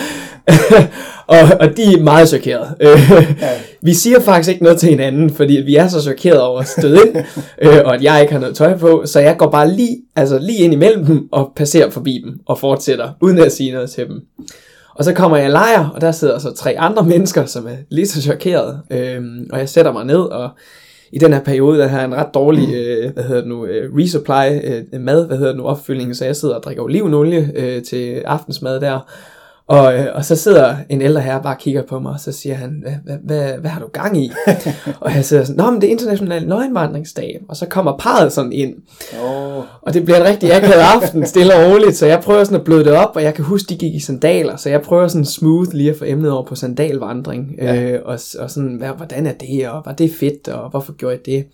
[1.27, 2.67] Og, og de er meget chokeret.
[2.81, 3.11] Øh,
[3.81, 6.99] vi siger faktisk ikke noget til hinanden, fordi vi er så chokeret over at støde
[7.05, 7.15] ind,
[7.63, 10.39] øh, og at jeg ikke har noget tøj på, så jeg går bare lige, altså
[10.39, 14.07] lige ind imellem dem, og passerer forbi dem, og fortsætter, uden at sige noget til
[14.07, 14.21] dem.
[14.95, 17.75] Og så kommer jeg i lejr, og der sidder så tre andre mennesker, som er
[17.89, 18.79] lige så chokeret.
[18.91, 20.49] Øhm, og jeg sætter mig ned, og
[21.11, 23.65] i den her periode, der har jeg en ret dårlig, øh, hvad hedder det nu,
[23.65, 27.51] øh, resupply øh, mad, hvad hedder det nu, opfyldning, så jeg sidder og drikker olivenolie
[27.55, 29.11] øh, til aftensmad der.
[29.71, 32.55] Og, øh, og så sidder en ældre herre bare kigger på mig, og så siger
[32.55, 34.31] han, hvad, hvad, hvad, har du gang i?
[35.01, 37.39] og jeg sidder sådan, nå, men det er international nøgenvandringsdag.
[37.49, 38.75] Og så kommer parret sådan ind.
[39.23, 39.63] Oh.
[39.81, 42.63] Og det bliver en rigtig akavet aften, stille og roligt, så jeg prøver sådan at
[42.63, 45.25] bløde det op, og jeg kan huske, de gik i sandaler, så jeg prøver sådan
[45.25, 47.81] smooth lige at få emnet over på sandalvandring, ja.
[47.81, 51.15] øh, og, og sådan, hvad, hvordan er det, og var det fedt, og hvorfor gjorde
[51.15, 51.45] jeg det?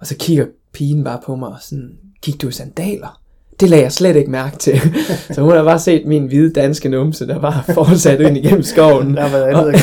[0.00, 1.90] Og så kigger pigen bare på mig og sådan,
[2.22, 3.20] gik du i sandaler?
[3.60, 4.80] Det lagde jeg slet ikke mærke til.
[5.34, 9.16] Så hun har bare set min hvide danske numse, der var fortsat ind igennem skoven.
[9.16, 9.74] Der været andet Og-.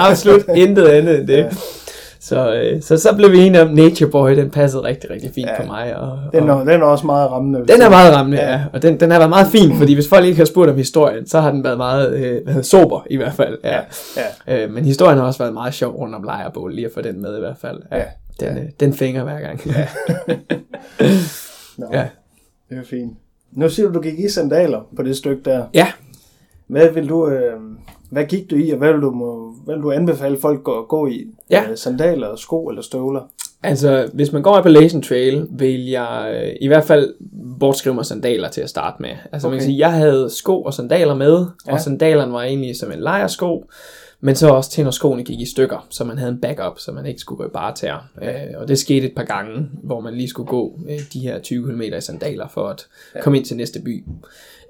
[0.10, 1.36] Absolut intet andet end det.
[1.36, 1.42] Ja.
[1.42, 1.48] Ja.
[2.20, 5.46] Så, øh, så så blev vi enige om Nature Boy, den passede rigtig, rigtig fint
[5.46, 5.52] Ja.
[5.52, 5.60] ja.
[5.60, 5.96] på mig.
[5.96, 7.58] Og, Den og, er, den er også meget rammende.
[7.68, 8.46] den er meget rammende, Ja.
[8.46, 8.52] ja.
[8.52, 8.60] ja.
[8.72, 11.26] Og den, den har været meget fin, fordi hvis folk ikke har spurgt om historien,
[11.28, 13.58] så har den været meget øh, hvad hedder, sober i hvert fald.
[13.64, 13.78] Ja.
[14.46, 14.64] Ja.
[14.64, 17.22] Øh, men historien har også været meget sjov rundt om lejrebål, lige at få den
[17.22, 17.78] med i hvert fald.
[17.92, 17.96] Ja.
[17.96, 18.04] Ja.
[18.40, 19.60] Den, øh, den fænger hver gang.
[19.66, 19.86] Ja.
[21.78, 22.04] Nå, ja.
[22.72, 23.12] Det er fint.
[23.52, 25.64] Nu siger du, du gik i sandaler på det stykke der.
[25.74, 25.86] ja.
[26.66, 27.52] Hvad vil du, øh,
[28.10, 30.88] hvad gik du i, og hvad vil du, må, hvad vil du anbefale folk at
[30.88, 31.26] gå i?
[31.50, 31.70] Ja.
[31.70, 33.20] Øh, sandaler, sko eller støvler?
[33.62, 37.14] Altså, hvis man går Appalachian Trail, vil jeg øh, i hvert fald
[37.60, 39.10] bortskrive mig sandaler til at starte med.
[39.32, 39.52] Altså, okay.
[39.52, 41.46] man kan sige, jeg havde sko og sandaler med.
[41.66, 41.72] Ja.
[41.72, 43.70] og sandalerne var egentlig som en lejersko,
[44.24, 46.92] men så også til, når skoene gik i stykker, så man havde en backup, så
[46.92, 48.10] man ikke skulle gå i bare tær.
[48.22, 51.38] Øh, og det skete et par gange, hvor man lige skulle gå øh, de her
[51.38, 53.20] 20 km i sandaler for at ja.
[53.20, 54.04] komme ind til næste by.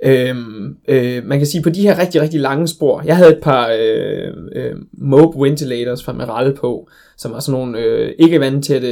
[0.03, 3.43] Øhm, øh, man kan sige, på de her rigtig, rigtig lange spor, jeg havde et
[3.43, 8.89] par øh, øh, Mobe Ventilators fra Meral på, som var sådan nogle øh, ikke vandtætte,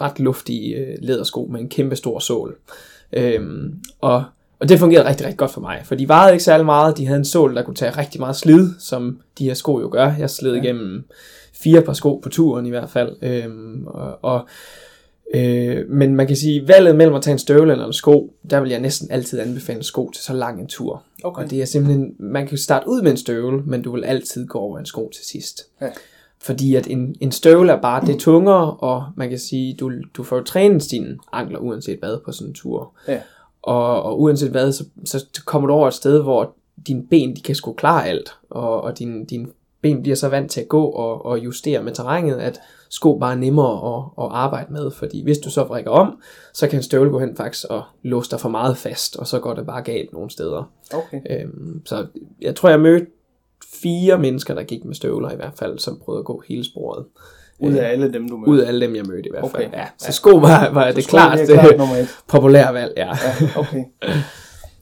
[0.00, 2.56] ret luftige øh, lædersko med en kæmpe stor sål.
[3.12, 4.24] Øhm, og,
[4.60, 6.98] og det fungerede rigtig, rigtig godt for mig, for de varede ikke særlig meget.
[6.98, 9.88] De havde en sål, der kunne tage rigtig meget slid, som de her sko jo
[9.92, 10.14] gør.
[10.18, 10.62] Jeg sled ja.
[10.62, 11.04] igennem
[11.54, 13.16] fire par sko på turen i hvert fald.
[13.22, 14.48] Øhm, og, og
[15.34, 18.60] Øh, men man kan sige, valget mellem at tage en støvle eller en sko, der
[18.60, 21.02] vil jeg næsten altid anbefale en sko til så lang en tur.
[21.22, 21.44] Okay.
[21.44, 24.46] Og det er simpelthen, man kan starte ud med en støvle, men du vil altid
[24.46, 25.62] gå over en sko til sidst.
[25.80, 25.86] Ja.
[26.42, 29.92] Fordi at en, en støvle er bare det er tungere, og man kan sige, du,
[30.16, 32.92] du får jo trænet dine ankler uanset hvad på sådan en tur.
[33.08, 33.20] Ja.
[33.62, 36.54] Og, og uanset hvad, så, så kommer du over et sted, hvor
[36.86, 39.48] dine ben de kan sgu klare alt, og, og dine, dine
[39.82, 43.32] ben bliver så vant til at gå og, og justere med terrænet, at sko bare
[43.32, 46.18] er nemmere at, at arbejde med, fordi hvis du så vrikker om,
[46.54, 49.38] så kan en støvle gå hen faktisk og låse dig for meget fast, og så
[49.38, 50.70] går det bare galt nogle steder.
[50.94, 51.20] Okay.
[51.30, 52.06] Øhm, så
[52.40, 53.06] jeg tror, jeg mødte
[53.82, 57.06] fire mennesker, der gik med støvler i hvert fald, som prøvede at gå hele sporet.
[57.60, 58.50] Ud af alle dem, du mødte.
[58.50, 59.66] Ud af alle dem, jeg mødte i hvert fald.
[59.66, 59.78] Okay.
[59.78, 62.08] Ja, så sko var, var det klart, det klart det nummer et.
[62.28, 63.06] populære valg, ja.
[63.06, 63.84] Ja, okay.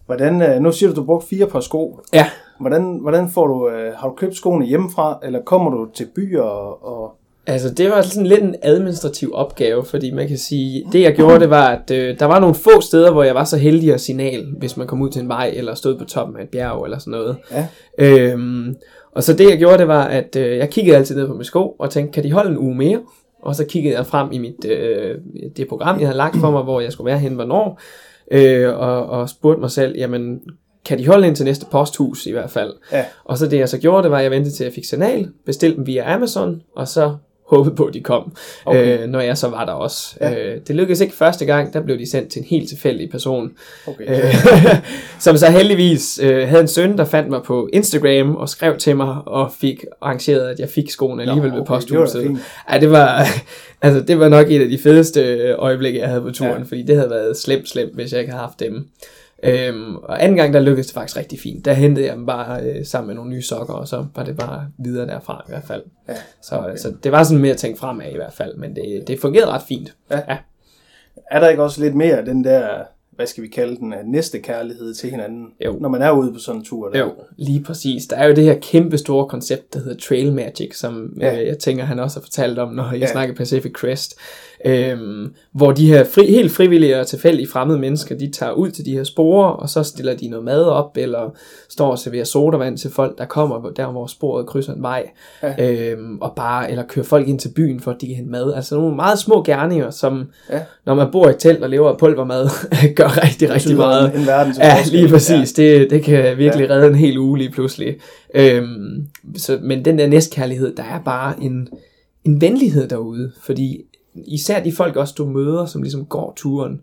[0.07, 2.01] Hvordan, øh, nu siger du, du brugte fire par sko.
[2.13, 2.27] ja.
[2.61, 6.43] Hvordan, hvordan får du, øh, har du købt skoene hjemmefra, eller kommer du til byer
[6.43, 7.15] og, og
[7.47, 11.41] Altså, det var sådan lidt en administrativ opgave, fordi man kan sige, det jeg gjorde,
[11.41, 14.01] det var, at øh, der var nogle få steder, hvor jeg var så heldig at
[14.01, 16.85] signal, hvis man kom ud til en vej, eller stod på toppen af et bjerg,
[16.85, 17.37] eller sådan noget.
[17.53, 17.67] Ja.
[17.99, 18.77] Øhm,
[19.19, 21.45] og så det jeg gjorde, det var, at øh, jeg kiggede altid ned på mine
[21.45, 23.01] sko, og tænkte, kan de holde en uge mere?
[23.43, 25.15] Og så kiggede jeg frem i mit, øh,
[25.57, 27.81] det program, jeg havde lagt for mig, hvor jeg skulle være hen, hvornår,
[28.31, 30.41] øh, og, og spurgte mig selv, jamen,
[30.85, 32.73] kan de holde ind til næste posthus i hvert fald?
[32.93, 33.05] Ja.
[33.25, 34.85] Og så det jeg så gjorde, det var, at jeg ventede til at jeg fik
[34.85, 37.17] signal, bestilte dem via Amazon, og så
[37.49, 38.33] håbede på, at de kom,
[38.67, 38.99] Okay.
[39.03, 40.17] øh, når jeg så var der også.
[40.21, 40.31] Ja.
[40.31, 40.47] Ja.
[40.55, 43.51] Øh, det lykkedes ikke første gang, der blev de sendt til en helt tilfældig person,
[43.87, 44.05] Okay.
[44.09, 44.35] øh,
[45.19, 48.97] som så heldigvis øh, havde en søn, der fandt mig på Instagram og skrev til
[48.97, 52.23] mig og fik arrangeret, at jeg fik skoene alligevel ved okay, det var da posthuset.
[52.27, 52.39] fint.
[52.69, 53.27] Ej, det var,
[53.83, 56.59] altså, det var nok et af de fedeste øh, øjeblikke, jeg havde på turen, Ja.
[56.59, 56.65] ja.
[56.65, 58.87] fordi det havde været slemt, slemt, hvis jeg ikke havde haft dem.
[59.43, 61.65] Øhm, og anden gang, der lykkedes det faktisk rigtig fint.
[61.65, 64.37] Der hentede jeg dem bare øh, sammen med nogle nye sokker, og så var det
[64.37, 65.83] bare videre derfra i hvert fald.
[66.09, 66.77] Ja, Så, okay.
[66.77, 69.51] så det var sådan mere at tænke fremad i hvert fald, men det, det fungerede
[69.51, 69.97] ret fint.
[70.11, 70.21] Ja.
[70.29, 70.39] ja.
[71.31, 72.69] Er der ikke også lidt mere den der,
[73.19, 75.77] hvad skal vi kalde den, øh, næste kærlighed til hinanden, Jo.
[75.81, 76.89] når man er ude på sådan en tur?
[76.89, 76.99] Der?
[76.99, 78.07] Jo, lige præcis.
[78.07, 81.41] Der er jo det her kæmpe store koncept, der hedder Trail Magic, som Ja.
[81.41, 83.07] øh, jeg tænker, han også har fortalt om, når jeg Ja.
[83.07, 84.15] snakker Pacific Crest.
[84.65, 88.85] Øhm, hvor de her fri, helt frivillige og tilfældige fremmede mennesker, de tager ud til
[88.87, 91.35] de her sporer, og så stiller de noget mad op, eller
[91.69, 95.11] står og serverer sodavand til folk, der kommer der, hvor sporet krydser en vej.
[95.43, 95.73] Ja.
[95.93, 98.53] Øhm, og bare, eller kører folk ind til byen, for at de kan hente mad.
[98.55, 100.61] Altså nogle meget små gerninger, som Ja.
[100.87, 102.49] når man bor i et telt og lever af pulvermad,
[102.97, 104.15] gør rigtig, rigtig Betyder meget.
[104.15, 105.59] En, en verden Ja, lige præcis.
[105.59, 105.63] Ja.
[105.63, 106.75] Det, det kan virkelig ja.
[106.75, 107.97] redde en hel uge lige pludselig.
[108.35, 111.69] Øhm, så, men den der næstkærlighed, der er bare en,
[112.25, 113.33] en venlighed derude.
[113.43, 113.81] Fordi
[114.15, 116.81] især de folk også, du møder, som ligesom går turen,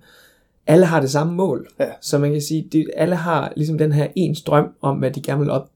[0.67, 1.67] alle har det samme mål.
[1.79, 1.85] Ja.
[2.01, 5.21] Så man kan sige, det, alle har ligesom den her ens drøm om, hvad de
[5.21, 5.69] gerne vil op,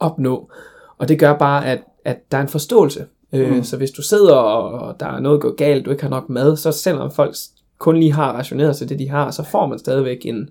[0.00, 0.50] opnå.
[0.98, 3.04] Og det gør bare, at, at der er en forståelse.
[3.32, 3.62] Øh, Mm.
[3.64, 6.28] Så hvis du sidder, og, og der er noget gået galt, du ikke har nok
[6.28, 7.36] mad, så selvom folk
[7.78, 10.48] kun lige har rationeret sig det, de har, så får man stadigvæk en,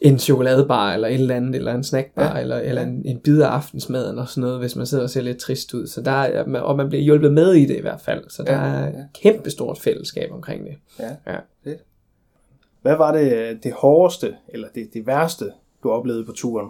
[0.00, 2.34] en chokoladebar, eller et eller andet, eller en snackbar, Ja.
[2.34, 2.40] ja.
[2.40, 5.20] eller, eller en, en bid af aftensmad, eller sådan noget, hvis man sidder og ser
[5.22, 5.86] lidt trist ud.
[5.86, 8.24] Så der er, og man bliver hjulpet med i det i hvert fald.
[8.28, 8.88] Så der Ja, er ja.
[8.88, 10.74] et kæmpe stort fællesskab omkring det.
[10.98, 11.32] Ja.
[11.32, 11.38] Ja.
[11.64, 11.80] Fedt.
[12.82, 15.44] Hvad var det, det hårdeste, eller det, det værste,
[15.82, 16.68] du oplevede på turen?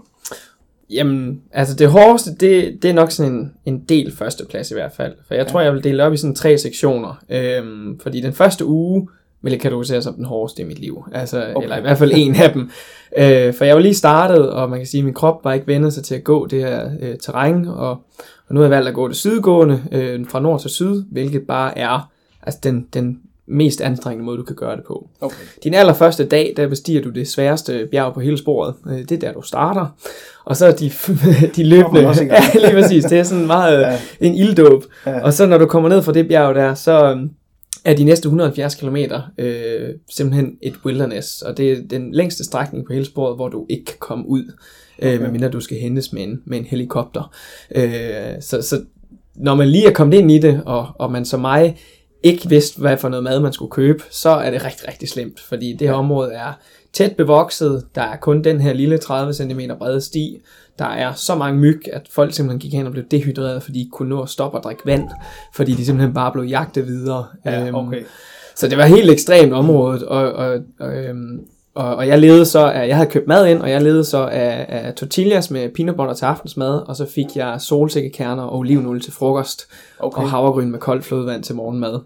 [0.90, 4.92] Jamen, altså det hårdeste, det, det er nok sådan en, en del førsteplads i hvert
[4.92, 5.14] fald.
[5.28, 7.24] For jeg tror, jeg vil dele op i sådan tre sektioner.
[7.28, 9.08] Øhm, fordi den første uge
[9.42, 11.04] vil jeg kategorisere som den hårdeste i mit liv.
[11.12, 11.62] Altså, Okay.
[11.64, 12.70] eller i hvert fald en af dem.
[13.18, 15.66] Øh, for jeg var lige startet, og man kan sige, at min krop var ikke
[15.66, 17.66] vendet sig til at gå det her øh, terræn.
[17.68, 17.90] Og,
[18.48, 21.42] og nu har jeg valgt at gå det sydgående, øh, fra nord til syd, hvilket
[21.48, 22.10] bare er
[22.42, 25.08] altså den, den mest anstrengende måde, du kan gøre det på.
[25.20, 25.36] Okay.
[25.64, 28.74] Din allerførste dag, der bestiger du det sværeste bjerg på hele sporet.
[28.90, 29.86] Øh, Det er der, du starter.
[30.44, 30.90] Og så er de,
[31.56, 32.06] de løbende...
[32.06, 32.24] Også
[32.54, 33.04] ja, lige præcis.
[33.04, 33.98] Det er sådan meget Ja.
[34.20, 34.84] en ilddåb.
[35.06, 35.10] Ja.
[35.10, 35.20] Ja.
[35.24, 37.30] Og så når du kommer ned fra det bjerg der, så øhm,
[37.84, 38.96] er de næste 170 km
[39.38, 41.42] øh, simpelthen et wilderness.
[41.42, 44.44] Og det er den længste strækning på hele sporet, hvor du ikke kan komme ud.
[44.98, 45.22] Øh, Okay.
[45.22, 47.34] medmindre du skal hentes med en, med en helikopter.
[47.74, 48.80] Øh, så, så
[49.34, 51.76] når man lige er kommet ind i det, og, og man som mig
[52.22, 55.40] ikke vidste, hvad for noget mad man skulle købe, så er det rigtig, rigtig slemt,
[55.40, 56.52] fordi det her område er
[56.92, 60.38] tæt bevokset, der er kun den her lille 30 cm brede sti,
[60.78, 63.80] der er så mange myg, at folk simpelthen gik hen og blev dehydreret, fordi de
[63.80, 65.08] ikke kunne nå at stoppe og drikke vand,
[65.54, 67.26] fordi de simpelthen bare blev jagtet videre.
[67.44, 68.02] Ja, Øhm, okay.
[68.56, 71.40] så det var helt ekstremt området, og, og, og, øhm,
[71.74, 74.18] og, og jeg levede så af, jeg havde købt mad ind, og jeg levede så
[74.26, 79.00] af, af tortillas med peanut butter til aftensmad, og så fik jeg solsikkekerner og olivenolie
[79.00, 79.66] til frokost,
[79.98, 80.16] Okay.
[80.16, 80.24] okay.
[80.24, 81.98] og havregryn med koldt flødevand til morgenmad.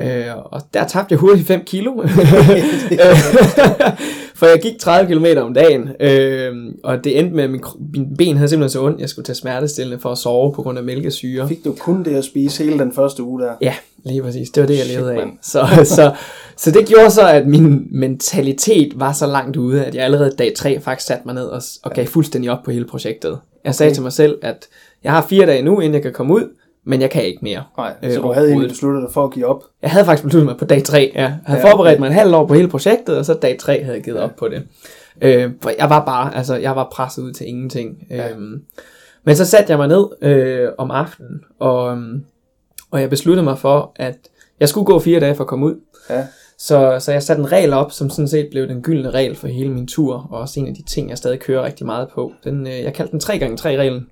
[0.00, 1.92] Øh, og der tabte jeg hurtigt 5 kilo.
[4.34, 7.60] For jeg gik 30 km om dagen, øh, og det endte med, at min,
[7.94, 10.78] min ben havde simpelthen så ondt, jeg skulle tage smertestillende for at sove på grund
[10.78, 11.48] af mælkesyre.
[11.48, 13.52] Fik du kun det at spise hele den første uge der?
[13.60, 14.50] Ja, lige præcis.
[14.50, 15.18] Det var det, jeg Shit, levede af.
[15.18, 15.32] mand.
[15.42, 16.12] Så, så,
[16.56, 20.52] så det gjorde så, at min mentalitet var så langt ude, at jeg allerede dag
[20.56, 23.38] 3 faktisk satte mig ned og, og gav fuldstændig op på hele projektet.
[23.64, 23.94] Jeg sagde Okay.
[23.94, 24.66] til mig selv, at
[25.04, 26.48] jeg har fire dage nu, inden jeg kan komme ud,
[26.84, 27.62] men jeg kan ikke mere.
[27.76, 29.64] Nej, Øh, så du havde egentlig besluttet dig for at give op?
[29.82, 31.12] Jeg havde faktisk besluttet mig på dag 3.
[31.14, 31.20] Ja.
[31.20, 32.00] Jeg havde Ja, forberedt okay.
[32.00, 34.22] mig en halv år på hele projektet, og så dag 3 havde jeg givet Ja.
[34.24, 34.62] op på det.
[35.22, 38.06] Øh, for jeg var bare, altså jeg var presset ud til ingenting.
[38.10, 38.16] Ja.
[38.16, 38.30] Ja.
[38.30, 38.62] Øhm,
[39.24, 42.24] men så satte jeg mig ned øh, om aftenen, og, øhm,
[42.90, 44.16] og jeg besluttede mig for, at
[44.60, 45.74] jeg skulle gå fire dage for at komme ud.
[46.10, 46.26] Ja.
[46.58, 49.48] Så, så jeg satte en regel op, som sådan set blev den gyldne regel for
[49.48, 52.32] hele min tur, og også en af de ting, jeg stadig kører rigtig meget på.
[52.44, 54.06] Den, øh, jeg kaldte den 3x3-reglen.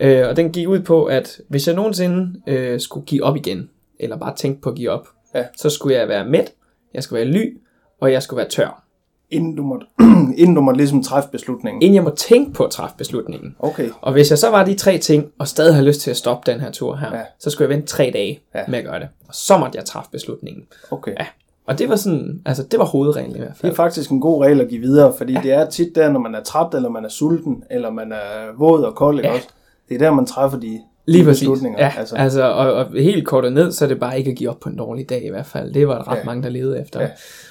[0.00, 3.68] Øh, og den gik ud på, at hvis jeg nogensinde øh, skulle give op igen,
[4.00, 5.44] eller bare tænke på at give op, Ja.
[5.56, 6.52] så skulle jeg være mæt,
[6.94, 7.56] jeg skulle være ly,
[8.00, 8.82] og jeg skulle være tør.
[9.30, 9.86] Inden du måtte,
[10.40, 11.82] inden du måtte ligesom træffe beslutningen?
[11.82, 13.56] Inden jeg må tænke på at træffe beslutningen.
[13.58, 13.88] Okay.
[14.00, 16.52] Og hvis jeg så var de tre ting, og stadig havde lyst til at stoppe
[16.52, 17.16] den her tur her, Ja.
[17.18, 17.24] ja.
[17.38, 18.58] så skulle jeg vente tre dage Ja.
[18.58, 18.64] ja.
[18.68, 19.08] med at gøre det.
[19.28, 20.62] Og så måtte jeg træffe beslutningen.
[20.90, 21.12] Okay.
[21.20, 21.26] Ja.
[21.66, 23.72] Og det var sådan, altså det var hovedreglen i hvert Det fald.
[23.72, 26.34] er faktisk en god regel at give videre, fordi det er tit der, når man
[26.34, 29.34] er træt, eller man er sulten, eller man er våd og kold, ikke Ja.
[29.34, 29.48] også?
[29.88, 31.48] Det er der, man træffer de, Lige præcis.
[31.78, 34.50] Ja, altså, altså og, og helt kortet ned, så er det bare ikke at give
[34.50, 35.72] op på en dårlig dag i hvert fald.
[35.74, 36.22] Det var der ret Ja.
[36.24, 37.00] mange, der levede efter.
[37.00, 37.08] Ja.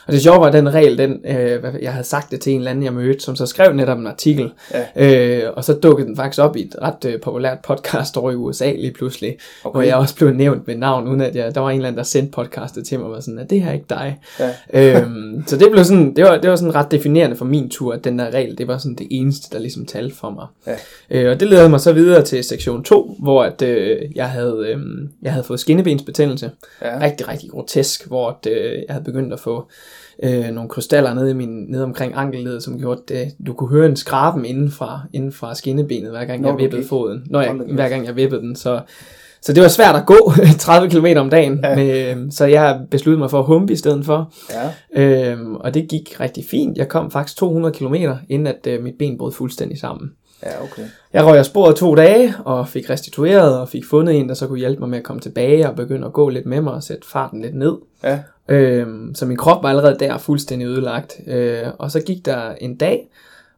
[0.07, 2.71] Og det sjove var, den regel, den, øh, jeg havde sagt det til en eller
[2.71, 4.51] anden, jeg mødte, som så skrev netop en artikel.
[4.97, 5.43] Ja.
[5.45, 8.35] Øh, og så dukkede den faktisk op i et ret øh, populært podcast over i
[8.35, 9.37] USA lige pludselig.
[9.63, 9.73] Okay.
[9.75, 11.97] Hvor jeg også blev nævnt med navn, uden at jeg, der var en eller anden,
[11.97, 14.19] der sendte podcastet til mig, og var sådan, at det her er ikke dig.
[14.73, 15.01] Ja.
[15.01, 17.93] øhm, så det blev sådan, det var, det var sådan ret definerende for min tur,
[17.93, 20.45] at den der regel, det var sådan det eneste, der ligesom talte for mig.
[20.67, 21.21] Ja.
[21.23, 24.65] Øh, og det leder mig så videre til sektion 2, hvor at, øh, jeg, havde,
[24.75, 24.79] øh,
[25.21, 26.51] jeg havde fået skinnebensbetændelse.
[26.81, 26.99] Ja.
[27.01, 29.67] Rigtig, rigtig grotesk, hvor at, øh, jeg havde begyndt at få
[30.23, 33.69] øh, nogle krystaller nede, i min, nede omkring ankelledet, som gjorde, at øh, du kunne
[33.69, 36.89] høre en skraben inden fra, inden fra skinnebenet, hver gang Når jeg vippede gik.
[36.89, 37.23] foden.
[37.29, 38.81] Når jeg, hver gang jeg vippede den, så...
[39.41, 41.69] Så det var svært at gå 30 km om dagen, Ja.
[41.69, 41.75] ja.
[41.75, 44.33] med, øh, så jeg besluttede mig for at humpe i stedet for.
[44.95, 45.31] Ja.
[45.31, 46.77] Øhm, og det gik rigtig fint.
[46.77, 47.95] Jeg kom faktisk 200 km,
[48.29, 50.11] inden at øh, mit ben brød fuldstændig sammen.
[50.43, 50.83] Ja, okay.
[51.13, 54.47] Jeg røg af sporet to dage, og fik restitueret, og fik fundet en, der så
[54.47, 56.83] kunne hjælpe mig med at komme tilbage, og begynde at gå lidt med mig, og
[56.83, 57.77] sætte farten lidt ned.
[58.03, 58.19] Ja.
[58.49, 61.19] Øhm, så min krop var allerede der fuldstændig ødelagt.
[61.27, 63.09] Øh, og så gik der en dag,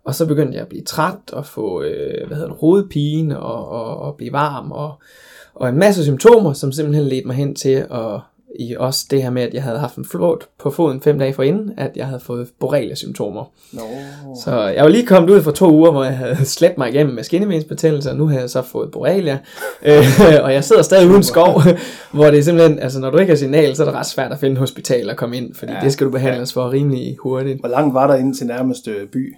[0.04, 3.70] og så begyndte jeg at blive træt, og få øh, hvad hedder det, hovedpine, og,
[3.70, 4.94] og, og blive varm, og,
[5.56, 8.20] og en masse symptomer, som simpelthen ledte mig hen til at
[8.56, 11.34] i også det her med, at jeg havde haft en flåt på foden fem dage
[11.34, 13.52] forinden, at jeg havde fået borrelia-symptomer.
[13.72, 13.82] Nå.
[14.44, 17.16] Så jeg var lige kommet ud for to uger, hvor jeg havde slæbt mig igennem
[17.16, 19.38] med skinnebensbetændelse, og nu har jeg så fået borrelia.
[19.86, 20.04] øh,
[20.44, 21.62] og jeg sidder stadig uden skov,
[22.14, 24.32] hvor det er simpelthen, altså når du ikke har signal, så er det ret svært
[24.32, 26.72] at finde et hospital og komme ind, fordi Ja, ja, det skal du behandles for
[26.72, 27.60] rimelig hurtigt.
[27.60, 29.36] Hvor langt var der ind til nærmeste by?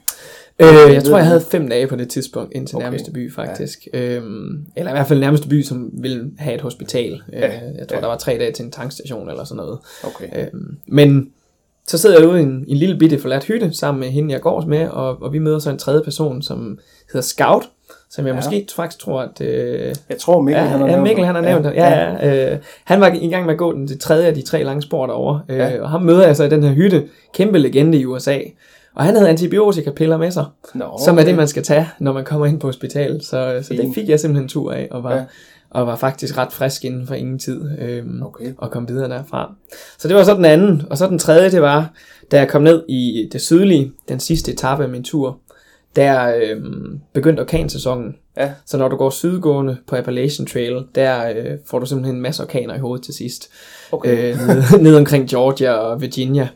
[0.62, 2.86] Øh, jeg tror, jeg havde fem dage på det tidspunkt ind til Okay.
[2.86, 3.88] nærmeste by, faktisk.
[3.93, 4.15] Ja.
[4.15, 7.21] Øhm, eller i hvert fald nærmeste by, som ville have et hospital.
[7.34, 7.39] Ja.
[7.39, 7.47] Ja.
[7.47, 8.02] Øh, jeg tror, Ja.
[8.02, 9.80] der var tre dage til en tankstation eller sådan noget.
[10.04, 10.28] Okay.
[10.54, 11.30] Øhm, men
[11.88, 14.41] så sidder jeg ude i en, en lille bitte forladt hytte sammen med hende, jeg
[14.41, 16.80] går med, og, og vi møder så en tredje person, som
[17.13, 17.63] hedder Scout,
[18.10, 18.36] som jeg Ja.
[18.36, 18.36] ja.
[18.36, 19.41] måske faktisk tror, at...
[19.41, 21.74] Øh, Jeg tror, Mikkel ja, han har ja, nævnt Mikkel han har nævnt det.
[21.74, 22.54] Ja, ja.
[22.54, 24.82] Øh, han var i gang med at gå den det tredje af de tre lange
[24.82, 25.82] spor derovre, øh, Ja.
[25.82, 28.38] og ham møder jeg så i den her hytte, kæmpe legende i USA.
[28.95, 32.25] Og han havde antibiotikapiller med sig, Nå, som er det, man skal tage, når man
[32.25, 33.21] kommer ind på hospital.
[33.21, 35.23] Så, så det fik jeg simpelthen en tur af, og var, ja.
[35.69, 37.62] og var faktisk ret frisk inden for ingen tid.
[37.80, 38.54] Øhm, Okay.
[38.58, 39.54] og kom videre derfra.
[39.97, 40.84] Så det var så den anden.
[40.89, 41.93] Og så den tredje, det var,
[42.32, 45.38] da jeg kom ned i det sydlige, den sidste etape af min tur,
[45.95, 48.15] der øhm, begyndte orkansæsonen.
[48.38, 48.51] Ja.
[48.65, 52.43] Så når du går sydgående på Appalachian Trail, der øh, får du simpelthen en masse
[52.43, 53.49] orkaner i hovedet til sidst.
[53.91, 54.34] Okay.
[54.34, 56.47] Øh, ned, ned omkring Georgia og Virginia.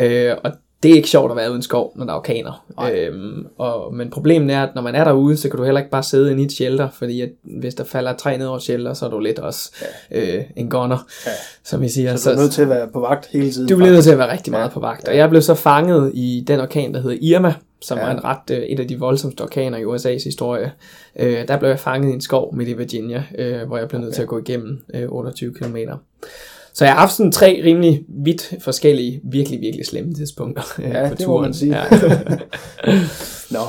[0.00, 2.64] Øh, og det er ikke sjovt at være uden skov, når der er orkaner.
[2.76, 2.92] Nej.
[2.94, 5.90] Øhm, og, men problemet er, at når man er derude, så kan du heller ikke
[5.90, 8.92] bare sidde inde i et shelter, fordi at hvis der falder træ ned over shelter,
[8.94, 9.72] så er du lidt også
[10.10, 11.30] øh, en gunner, Ja.
[11.64, 12.16] som vi siger.
[12.16, 13.68] Så du er nødt til at være på vagt hele tiden.
[13.68, 14.66] Du bliver nødt til at være rigtig meget Ja.
[14.68, 14.72] ja.
[14.72, 15.08] på vagt.
[15.08, 18.04] Og jeg blev så fanget i den orkan, der hedder Irma, som Ja.
[18.06, 18.10] ja.
[18.10, 20.72] var en ret, øh, et af de voldsomste orkaner i USA's historie.
[21.18, 24.00] Øh, der blev jeg fanget i en skov midt i Virginia, øh, hvor jeg blev
[24.00, 24.14] nødt Okay.
[24.16, 25.76] til at gå igennem øh, 28 km.
[26.74, 31.08] Så jeg har haft sådan tre rimelig vidt forskellige, virkelig, virkelig slemme tidspunkter øh, Ja,
[31.08, 31.42] på det må turen.
[31.42, 31.76] man sige.
[31.76, 31.84] Ja.
[33.56, 33.60] Nå.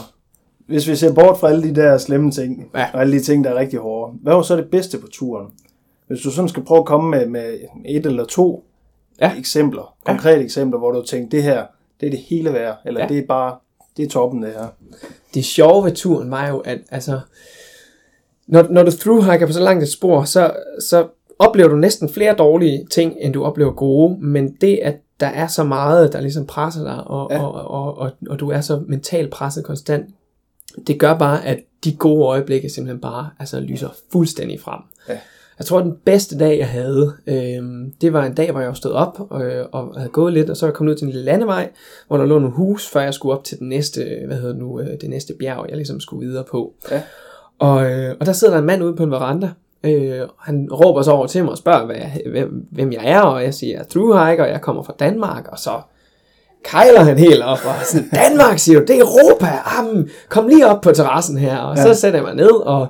[0.67, 2.85] Hvis vi ser bort fra alle de der slemme ting, Ja.
[2.93, 5.47] og alle de ting, der er rigtig hårde, hvad var så det bedste på turen?
[6.07, 7.53] Hvis du sådan skal prøve at komme med, med
[7.85, 8.63] et eller to
[9.21, 9.31] Ja.
[9.37, 10.11] eksempler, Ja.
[10.13, 11.63] konkrete eksempler, hvor du tænkte, det her,
[11.99, 13.07] det er det hele værd, eller Ja.
[13.07, 13.55] det er bare,
[13.97, 14.67] det er toppen det her.
[15.33, 17.19] det sjove ved turen var jo, at altså,
[18.47, 20.51] når, når du thru-hiker på så langt et spor, så,
[20.89, 21.07] så
[21.41, 25.47] oplever du næsten flere dårlige ting, end du oplever gode, men det, at der er
[25.47, 27.43] så meget, der ligesom presser dig, og, Ja.
[27.43, 30.05] og, og, og, og du er så mentalt presset konstant,
[30.87, 34.79] det gør bare, at de gode øjeblikke simpelthen bare altså, lyser fuldstændig frem.
[35.09, 35.17] Ja.
[35.59, 37.63] Jeg tror, den bedste dag, jeg havde, øh,
[38.01, 40.65] det var en dag, hvor jeg stået op øh, og havde gået lidt, og så
[40.65, 41.69] var jeg kommet ud til en lille landevej,
[42.07, 44.61] hvor der lå nogle hus, før jeg skulle op til den næste, hvad hedder det
[44.61, 46.73] nu, øh, det næste bjerg, jeg ligesom skulle videre på.
[46.91, 47.01] Ja.
[47.59, 49.49] Og, øh, og der sidder der en mand ude på en veranda,
[49.83, 51.95] øh, han råber så over til mig og spørger, hvad
[52.31, 55.59] hvem, hvem jeg er, og jeg siger, er thru-hiker, og jeg kommer fra Danmark, og
[55.59, 55.71] så
[56.63, 60.67] kejler han helt op, og sådan, Danmark siger du, det er Europa, Jamen, kom lige
[60.67, 61.77] op på terrassen her, og.
[61.77, 61.83] Ja.
[61.83, 62.87] så sætter jeg mig ned, og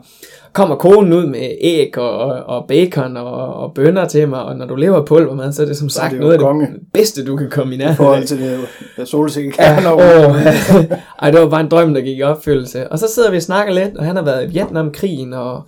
[0.53, 4.65] kommer konen ud med æg og, og bacon og, og bønner til mig, og når
[4.65, 6.65] du lever af pulvermad, så er det som sagt det noget af konge.
[6.65, 8.27] det bedste, du kan komme i I nærheden forhold af.
[8.27, 8.59] til det,
[8.97, 10.35] det solsikke Ja, åh,
[11.21, 12.91] ej, det var bare en drøm, der gik i opfyldelse.
[12.91, 15.61] Og så sidder vi og snakker lidt, og han har været i Vietnamkrigen, og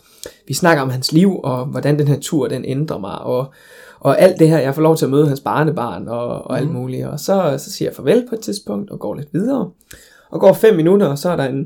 [0.48, 3.54] vi snakker om hans liv, og hvordan den her tur, den ændrer mig, og,
[4.00, 6.72] og alt det her, jeg får lov til at møde hans barnebarn, og, og alt
[6.72, 7.08] muligt.
[7.08, 9.70] Og så, så siger jeg farvel på et tidspunkt, og går lidt videre.
[10.32, 11.66] Og går fem minutter, og så er der en,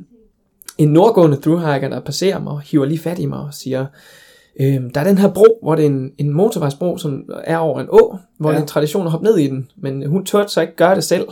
[0.78, 3.86] en nordgående thru-hiker, der passerer mig, og hiver lige fat i mig, og siger,
[4.60, 7.82] Øhm, der er den her bro, hvor det er en, en motorvejsbro, som er over
[7.82, 8.54] en å, hvor Ja.
[8.54, 10.96] det er en tradition at hoppe ned i den, men hun tørte så ikke gøre
[10.96, 11.28] det selv.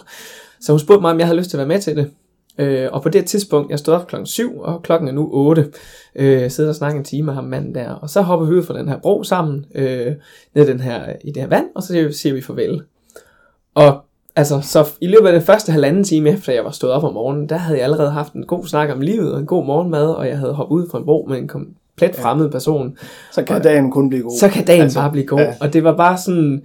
[0.62, 2.12] Så hun spurgte mig, om jeg havde lyst til at være med til det.
[2.58, 5.72] Øh, og på det tidspunkt, jeg stod op klokken 7, og klokken er nu 8,
[6.16, 8.64] øh, sidder og snakker en time med ham manden der, og så hopper vi ud
[8.64, 10.14] fra den her bro sammen, øh,
[10.56, 12.82] ned den her, i det her vand, og så siger vi farvel.
[13.76, 14.02] Og
[14.36, 17.14] altså, så i løbet af den første halvanden time efter jeg var stået op om
[17.14, 20.08] morgenen, der havde jeg allerede haft en god snak om livet, og en god morgenmad,
[20.08, 22.98] og jeg havde hoppet ud fra en bro med en komplet fremmed person,
[23.32, 24.38] Så kan dagen kun blive god.
[24.40, 25.40] så kan dagen Altså, bare blive god.
[25.40, 25.54] ja.
[25.62, 26.62] Og det var bare sådan,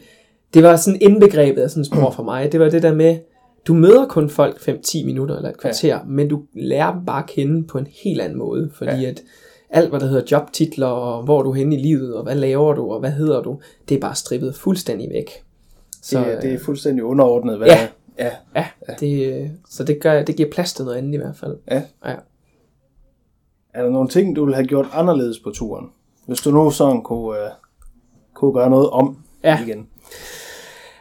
[0.55, 2.53] det var sådan indbegrebet af sådan spor for mig.
[2.53, 3.19] Det var det der med,
[3.67, 5.99] du møder kun folk 5-10 minutter eller et kvarter, ja.
[6.09, 8.71] men du lærer dem bare at kende på en helt anden måde.
[8.75, 9.09] Fordi ja.
[9.09, 9.23] at
[9.71, 12.73] alt, hvad der hedder jobtitler, og hvor er du henne i livet, og hvad laver
[12.75, 15.31] du, og hvad hedder du, det er bare strippet fuldstændig væk.
[16.03, 17.89] Så, det, er- det er fuldstændig underordnet, hvad Ja.
[18.19, 18.31] ja.
[18.57, 21.57] Ja, det, så det, gør, det giver plads til noget andet i hvert fald.
[21.71, 21.83] Ja.
[22.07, 22.15] ja.
[23.75, 25.87] Er der nogle ting, du ville have gjort anderledes på turen?
[26.27, 27.35] Hvis du nu sådan kunne, uh,
[28.35, 29.63] kunne gøre noget om Ja.
[29.67, 29.87] igen.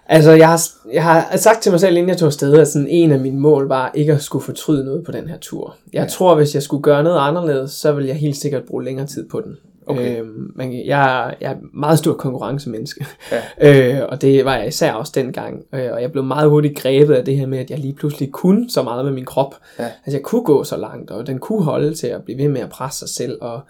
[0.05, 0.61] Altså, jeg har,
[0.93, 3.39] jeg har sagt til mig selv, inden jeg tog afsted, at sådan en af mine
[3.39, 5.75] mål var ikke at skulle fortryde noget på den her tur.
[5.93, 6.07] Jeg ja.
[6.07, 9.29] tror, hvis jeg skulle gøre noget anderledes, så ville jeg helt sikkert bruge længere tid
[9.29, 9.57] på den.
[9.89, 10.19] Okay.
[10.19, 13.41] Øhm, men jeg, jeg er meget stor konkurrencemenneske, Ja.
[14.01, 15.63] øh, og det var jeg især også dengang.
[15.73, 18.31] Øh, og jeg blev meget hurtigt grebet af det her med, at jeg lige pludselig
[18.31, 19.55] kunne så meget med min krop.
[19.79, 19.83] Ja.
[19.83, 22.61] Altså, jeg kunne gå så langt, og den kunne holde til at blive ved med
[22.61, 23.61] at presse sig selv, og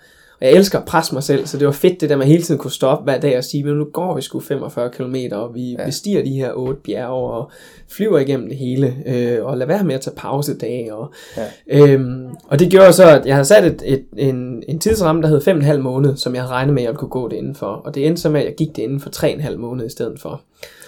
[0.41, 2.43] og jeg elsker at presse mig selv, så det var fedt det der med hele
[2.43, 5.55] tiden kunne stoppe hver dag og sige, men nu går vi sgu 45 km, og
[5.55, 5.75] vi Ja.
[5.81, 5.85] ja.
[5.85, 7.51] bestiger de her otte bjerge, og
[7.91, 10.95] flyver igennem det hele, øh, og lad være med at tage pausedage.
[10.95, 11.87] Og, Ja.
[11.87, 15.27] øhm, og det gjorde så, at jeg havde sat et, et, en, en tidsramme, der
[15.27, 17.67] hed 5,5 måned, som jeg havde regnet med, at jeg ville kunne gå det indenfor.
[17.67, 20.19] Og det endte så med, at jeg gik det inden for 3,5 måned i stedet
[20.21, 20.41] for.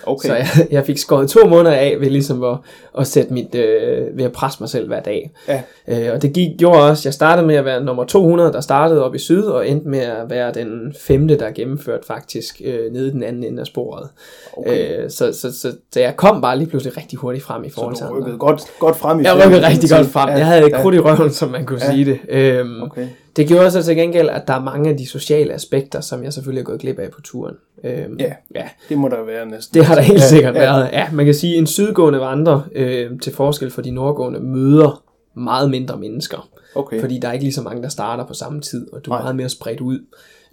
[0.06, 0.28] Okay.
[0.30, 2.58] Så jeg, jeg fik skåret to måneder af ved ligesom at,
[3.00, 5.32] at sætte mit, øh, ved at presse mig selv hver dag.
[5.48, 5.62] Ja.
[5.88, 9.04] Øh, og det gik, gjorde også, jeg startede med at være nummer 200, der startede
[9.06, 13.08] op i syd, og endte med at være den femte, der gennemførte faktisk øh, nede
[13.08, 14.10] i den anden ende af sporet.
[14.58, 15.04] Okay.
[15.04, 17.76] Øh, så, så, så, så jeg kom bare lige pludselig rigtig hurtigt frem i Så
[17.76, 18.20] forhold til du andre.
[18.22, 20.30] rykkede godt, godt frem i Jeg rykkede rigtig godt frem.
[20.30, 21.92] Jeg havde et krudt i røven, som man kunne Ja.
[21.92, 22.20] sige det.
[22.30, 23.08] Øhm, Okay.
[23.36, 26.34] det gjorde så til gengæld, at der er mange af de sociale aspekter, som jeg
[26.34, 27.56] selvfølgelig er gået glip af på turen.
[27.84, 28.34] Øhm, Ja.
[28.56, 28.70] ja.
[28.90, 29.74] Det må der være næsten.
[29.74, 30.60] Det har der helt Ja, sikkert ja.
[30.60, 30.90] været.
[30.94, 35.04] Ja, man kan sige, at en sydgående vandrer, øh, til forskel for de nordgående, møder
[35.36, 36.50] meget mindre mennesker.
[36.76, 37.00] Okay.
[37.02, 39.16] Fordi der er ikke lige så mange, der starter på samme tid, og du er
[39.16, 39.22] Nej.
[39.24, 40.00] meget mere spredt ud.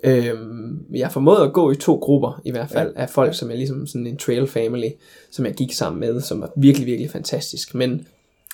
[0.05, 3.03] Øhm, jeg formåede at gå i to grupper, i hvert fald, ja.
[3.03, 4.89] af folk, som er ligesom sådan en trail family,
[5.31, 7.75] som jeg gik sammen med, som var virkelig, virkelig fantastisk.
[7.75, 8.07] Men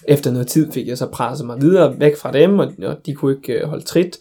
[0.08, 3.14] efter noget tid fik jeg så presset mig videre væk fra dem, og, og de
[3.14, 4.18] kunne ikke øh, holde trit.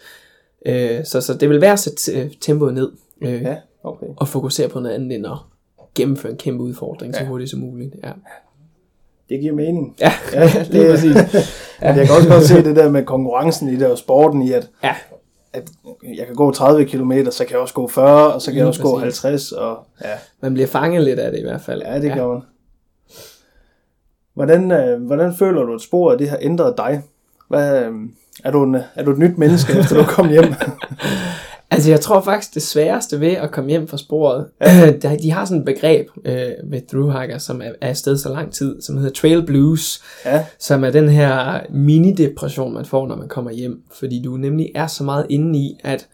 [0.66, 2.92] Øh, så, så det vil være at sætte øh, tempoet ned,
[3.22, 4.06] øh, Ja, okay.
[4.18, 5.38] og fokusere på noget andet end at
[5.96, 7.18] gennemføre en kæmpe udfordring ja.
[7.20, 7.30] så Ja.
[7.30, 7.96] hurtigt som muligt.
[8.04, 8.12] Ja,
[9.30, 9.96] Det giver mening.
[10.00, 11.16] ja, Ja, lige præcis.
[11.82, 11.94] Ja.
[11.94, 14.70] Jeg kan også godt se det der med konkurrencen i det og sporten i, at,
[14.84, 14.96] Ja,
[15.54, 15.70] at
[16.18, 18.64] jeg kan gå 30 km, så kan jeg også gå 40, og så kan jeg
[18.64, 19.22] Lige også gå præcis.
[19.22, 20.10] 50, og ja,
[20.42, 21.82] man bliver fanget lidt af det i hvert fald.
[21.86, 22.42] ja det gør man.
[24.34, 27.02] Hvordan, øh, hvordan føler du, at sporet det har ændret dig?
[27.50, 27.92] Hvad, øh,
[28.44, 30.44] er, du en, er du et nyt menneske, efter du kom hjem?
[31.74, 34.46] Altså, jeg tror faktisk, det sværeste ved at komme hjem fra sporet,
[35.02, 38.54] der, de har sådan et begreb øh, ved thruhiker, som er, er afsted så lang
[38.54, 43.28] tid, som hedder trail blues, ja, som er den her mini-depression, man får, når man
[43.28, 43.82] kommer hjem.
[44.00, 46.08] Fordi du nemlig er så meget inde i, at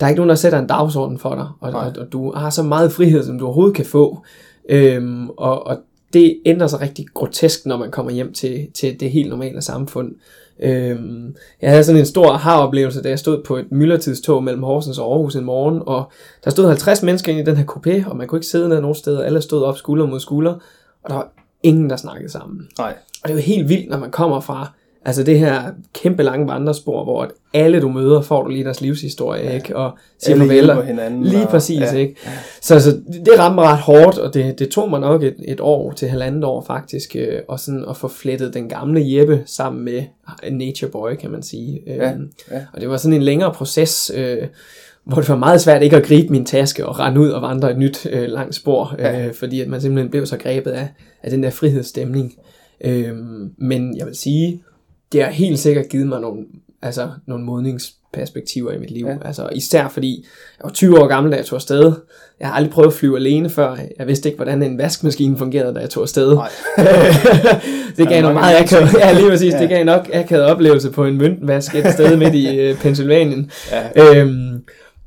[0.00, 2.50] der er ikke nogen, der sætter en dagsorden for dig, og, og, og du har
[2.50, 4.24] så meget frihed, som du overhovedet kan få.
[4.68, 5.78] Øhm, og, og
[6.12, 10.14] det ændrer sig rigtig grotesk, når man kommer hjem til, til det helt normale samfund.
[10.60, 14.98] Øhm, jeg havde sådan en stor aha-oplevelse, da jeg stod på et myldretidstog mellem Horsens
[14.98, 16.12] og Aarhus en morgen, og
[16.44, 18.80] der stod 50 mennesker inde i den her coupé, og man kunne ikke sidde ned
[18.80, 20.54] nogen steder, alle stod op skulder mod skulder,
[21.02, 21.32] og der var
[21.62, 22.68] ingen, der snakkede sammen.
[22.78, 24.72] nej, Og det er jo helt vildt, når man kommer fra
[25.04, 29.44] altså det her kæmpe lange vandrespor, hvor alle du møder, får du lige deres livshistorie,
[29.44, 29.54] ja.
[29.54, 29.76] ikke?
[29.76, 30.82] Og siger farvel.
[30.86, 31.92] hinanden, Lige og- præcis, ja.
[31.92, 31.98] ja.
[31.98, 32.16] ikke?
[32.60, 32.90] Så, så
[33.26, 36.08] det ramte mig ret hårdt, og det, det tog mig nok et, et år til
[36.08, 40.02] halvandet år faktisk, øh, og sådan at få flettet den gamle Jeppe sammen med
[40.50, 41.80] Nature Boy, kan man sige.
[41.86, 42.60] Ja, Øhm, ja.
[42.72, 44.38] Og det var sådan en længere proces, øh,
[45.04, 47.70] hvor det var meget svært ikke at gribe min taske og rende ud og vandre
[47.70, 49.26] et nyt øh, langt spor, Ja.
[49.26, 50.88] øh, fordi at man simpelthen blev så grebet af,
[51.22, 52.34] af den der frihedsstemning.
[52.80, 54.62] Øhm, men jeg vil sige,
[55.14, 56.44] det har helt sikkert givet mig nogle,
[56.82, 59.06] altså, nogle modningsperspektiver i mit liv.
[59.06, 59.16] Ja.
[59.24, 60.26] Altså, især fordi
[60.58, 61.92] jeg var 20 år gammel, da jeg tog afsted.
[62.40, 63.76] Jeg har aldrig prøvet at flyve alene før.
[63.98, 66.36] Jeg vidste ikke, hvordan en vaskemaskine fungerede, da jeg tog afsted.
[67.96, 69.58] Det gav nok meget akavet, ja, lige præcis, Ja.
[69.60, 73.50] det gav nok akavet oplevelse på en møntvask et sted midt i øh, Pennsylvanien.
[73.96, 74.20] Ja.
[74.20, 74.62] Øhm,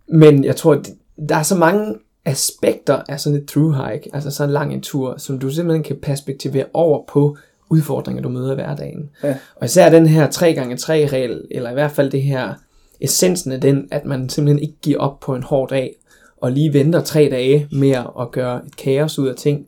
[0.09, 0.83] men jeg tror,
[1.29, 1.95] der er så mange
[2.25, 5.83] aspekter af sådan et through hike, altså sådan en lang en tur, som du simpelthen
[5.83, 7.37] kan perspektivere over på
[7.69, 9.09] udfordringer, du møder i hverdagen.
[9.23, 9.35] Ja.
[9.55, 12.53] Og især den her 3x3 regel, eller i hvert fald det her,
[13.01, 15.95] essensen af den, at man simpelthen ikke giver op på en hård dag,
[16.41, 19.67] og lige venter tre dage med at gøre et kaos ud af ting,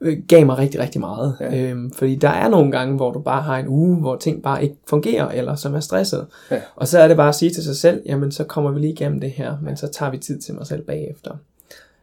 [0.00, 1.36] øh, gav mig rigtig, rigtig meget.
[1.40, 1.62] Ja.
[1.62, 4.62] Øhm, fordi der er nogle gange, hvor du bare har en uge, hvor ting bare
[4.62, 6.26] ikke fungerer, eller som er stresset.
[6.50, 6.60] Ja.
[6.76, 8.92] Og så er det bare at sige til sig selv, jamen så kommer vi lige
[8.92, 11.30] igennem det her, men så tager vi tid til mig selv bagefter.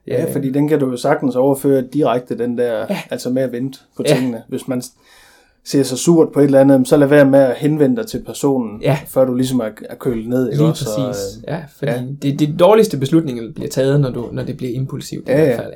[0.08, 3.00] Ja, fordi den kan du jo sagtens overføre direkte, den der, ja.
[3.10, 4.16] altså med at vente på Ja.
[4.16, 4.42] tingene.
[4.48, 4.82] Hvis man
[5.66, 8.24] ser sig surt på et eller andet, så lad være med at henvende dig til
[8.26, 8.98] personen, Ja.
[9.08, 10.48] før du ligesom er, er kølet ned.
[10.50, 10.90] Ikke Lige også?
[10.98, 11.38] Og, præcis.
[11.38, 11.98] øh, ja, fordi ja.
[11.98, 12.04] ja.
[12.22, 15.30] Det, det dårligste beslutninger bliver taget, når, du, når det bliver impulsivt.
[15.30, 15.74] Ja, i ja, hvert fald.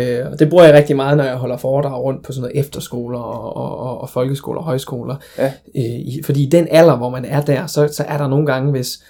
[0.00, 0.20] Ja.
[0.24, 2.58] Øh, og det bruger jeg rigtig meget, når jeg holder foredrag rundt på sådan noget
[2.60, 5.16] efterskoler og, og, og, og folkeskoler og højskoler.
[5.38, 5.52] Ja.
[5.76, 8.70] Øh, fordi i den alder, hvor man er der, så, så er der nogle gange,
[8.70, 9.02] hvis,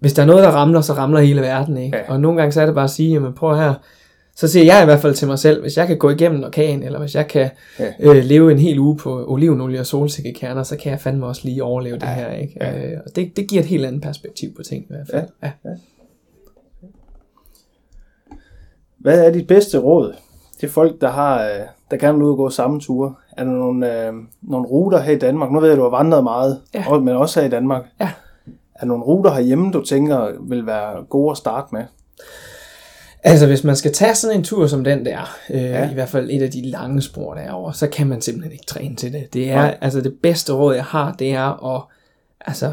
[0.00, 1.76] hvis der er noget, der ramler, så ramler hele verden.
[1.76, 1.96] Ikke?
[1.96, 2.12] Ja.
[2.12, 3.74] Og nogle gange så er det bare at sige, jamen prøv her,
[4.36, 6.82] så siger jeg i hvert fald til mig selv, hvis jeg kan gå igennem orkan,
[6.82, 7.84] eller hvis jeg kan Ja.
[8.00, 8.14] ja.
[8.14, 11.64] øh, leve en hel uge på olivenolie og solsikkekerner, så kan jeg fandme også lige
[11.64, 12.06] overleve ja.
[12.06, 12.32] det her.
[12.32, 12.54] Ikke?
[12.60, 12.70] Ja.
[12.70, 12.92] Ja.
[12.92, 15.26] Øh, og det, det giver et helt andet perspektiv på ting i hvert fald.
[15.42, 15.50] Ja.
[15.64, 15.70] Ja.
[18.98, 20.14] Hvad er dit bedste råd
[20.60, 21.50] til folk, der har, øh,
[21.90, 23.14] der gerne vil ud og gå samme ture?
[23.36, 25.52] Er der nogle, øh, nogle ruter her i Danmark?
[25.52, 26.98] Nu ved jeg, at du har vandret meget, Ja.
[26.98, 27.82] men også her i Danmark.
[28.00, 28.10] Ja.
[28.80, 31.84] Er nogle ruter herhjemme, du tænker vil være gode at starte med?
[33.22, 35.90] Altså, hvis man skal tage sådan en tur som den der, øh, Ja.
[35.90, 38.96] i hvert fald et af de lange spor derovre, så kan man simpelthen ikke træne
[38.96, 39.34] til det.
[39.34, 39.78] Det er, Nej.
[39.80, 41.82] Altså det bedste råd, jeg har, det er at
[42.40, 42.72] altså,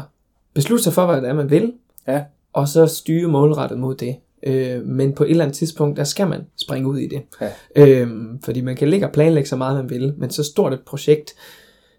[0.54, 1.72] beslutte sig for, hvad det er, man vil,
[2.08, 2.22] Ja.
[2.52, 4.16] og så styre målrettet mod det.
[4.42, 7.22] Øh, men på et eller andet tidspunkt, der skal man springe ud i det.
[7.40, 7.50] Ja.
[7.86, 8.10] Øh,
[8.44, 11.34] fordi man kan ligge og planlægge så meget, man vil, men så stort et projekt,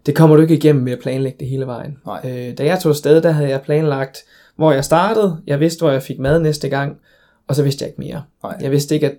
[0.06, 1.96] det kommer du ikke igennem ved at planlægge det hele vejen.
[2.06, 2.20] Nej.
[2.24, 4.18] Øh, da jeg tog afsted, der havde jeg planlagt,
[4.56, 6.96] hvor jeg startede, jeg vidste, hvor jeg fik mad næste gang,
[7.48, 8.22] og så vidste jeg ikke mere.
[8.42, 8.56] Nej.
[8.60, 9.14] Jeg vidste ikke, at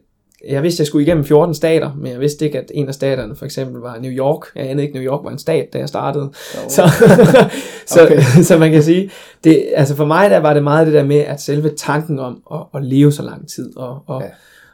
[0.47, 3.35] jeg vidste, jeg skulle igennem 14 stater, men jeg vidste ikke, at en af staterne
[3.35, 4.45] for eksempel var New York.
[4.55, 6.23] Jeg anede ikke, New York var en stat, da jeg startede.
[6.23, 6.69] Jo.
[6.69, 6.87] Så,
[7.85, 8.21] så, Okay.
[8.47, 9.11] så man kan sige,
[9.43, 12.43] det, altså for mig der var det meget det der med, at selve tanken om
[12.53, 14.29] at, at leve så lang tid, og, og, ja.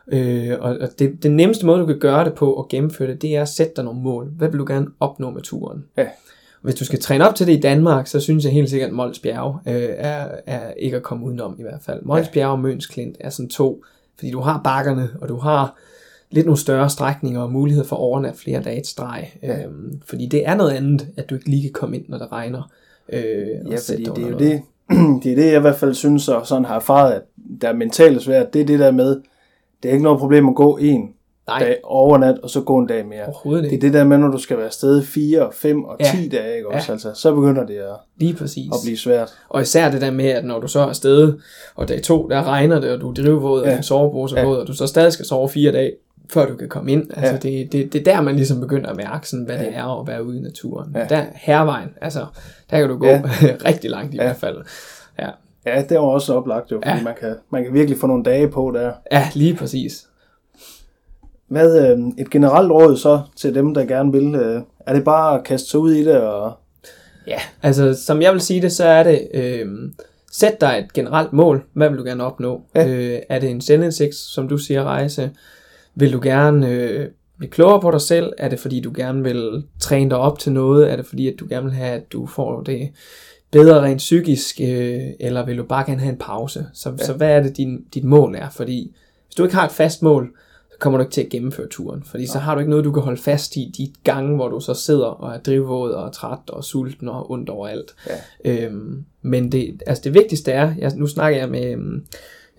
[0.07, 3.21] Øh, og, og det, den nemmeste måde, du kan gøre det på og gennemføre det,
[3.21, 4.31] det er at sætte dig nogle mål.
[4.37, 5.85] Hvad vil du gerne opnå med turen?
[5.97, 6.07] Ja.
[6.61, 8.95] Hvis du skal træne op til det i Danmark, så synes jeg helt sikkert, at
[8.95, 12.01] Mols Bjerge øh, er, er ikke at komme udenom i hvert fald.
[12.03, 13.83] Mols Bjerge og Møns Klint er sådan to,
[14.15, 15.77] fordi du har bakkerne, og du har
[16.31, 19.31] lidt nogle større strækninger og mulighed for at overnatte flere dage et streg.
[19.43, 19.63] Ja.
[19.63, 22.31] Øhm, fordi det er noget andet, at du ikke lige kan komme ind, når det
[22.31, 22.71] regner.
[23.09, 23.21] Øh,
[23.71, 24.61] Ja, fordi det er jo det,
[25.23, 27.21] det er det, jeg i hvert fald synes, og sådan har erfaret, at
[27.61, 29.21] der er mentalt svært, det er det der med,
[29.85, 31.09] det er ikke noget problem at gå en
[31.47, 33.25] Nej, dag overnat, og så gå en dag mere.
[33.25, 33.85] overhovedet Det er ikke.
[33.85, 36.05] det der med, når du skal være afsted 4, 5 og Ja.
[36.15, 36.85] 10 dage, ikke også?
[36.87, 36.93] Ja.
[36.93, 38.67] Altså, så begynder det at, Lige præcis.
[38.73, 39.29] at blive svært.
[39.49, 41.33] Og især det der med, at når du så er afsted,
[41.75, 43.73] og dag to, der regner det, og du er drivvåd, og Ja.
[43.75, 44.45] din sovepose Ja.
[44.45, 45.91] våd, og du så stadig skal sove fire dage,
[46.29, 47.07] før du kan komme ind.
[47.17, 47.37] Altså, Ja.
[47.37, 49.63] det, det, det er der, man ligesom begynder at mærke, sådan, hvad Ja.
[49.65, 50.95] det er at være ude i naturen.
[50.95, 51.05] Ja.
[51.15, 52.25] Der, hervejen, altså,
[52.71, 53.21] der kan du gå Ja.
[53.69, 54.23] rigtig langt i Ja.
[54.23, 54.57] hvert fald.
[55.65, 55.83] Ja.
[55.89, 57.03] Det var også oplagt jo, fordi ja.
[57.03, 58.91] man, kan, man kan virkelig få nogle dage på der.
[59.11, 60.07] ja, lige præcis.
[61.47, 64.35] Hvad øh, et generelt råd så til dem, der gerne vil?
[64.35, 66.21] Øh, er det bare at kaste sig ud i det?
[66.21, 66.53] Og,
[67.27, 69.67] Ja, altså som jeg vil sige det, så er det, øh,
[70.31, 71.63] sæt dig et generelt mål.
[71.73, 72.61] Hvad vil du gerne opnå?
[72.75, 72.87] Ja.
[72.87, 75.31] Øh, er det en selvindsigt, som du siger, rejse?
[75.95, 77.07] Vil du gerne øh,
[77.37, 78.33] blive klogere på dig selv?
[78.37, 80.91] Er det fordi, du gerne vil træne dig op til noget?
[80.91, 82.89] Er det fordi, at du gerne vil have, at du får det
[83.55, 84.61] bedre rent psykisk?
[84.61, 86.65] Øh, eller vil du bare gerne have en pause?
[86.73, 87.05] Så, ja.
[87.05, 88.49] så hvad er det, din, dit mål er?
[88.49, 88.95] Fordi
[89.27, 90.31] hvis du ikke har et fast mål,
[90.71, 92.03] så kommer du ikke til at gennemføre turen.
[92.03, 94.59] Fordi så har du ikke noget, du kan holde fast i de gange, hvor du
[94.59, 97.95] så sidder og er drivvåd og er træt og sulten og ondt overalt.
[98.45, 98.65] Ja.
[98.65, 102.05] Øhm, men det, altså det vigtigste er, jeg, nu snakker jeg med øhm,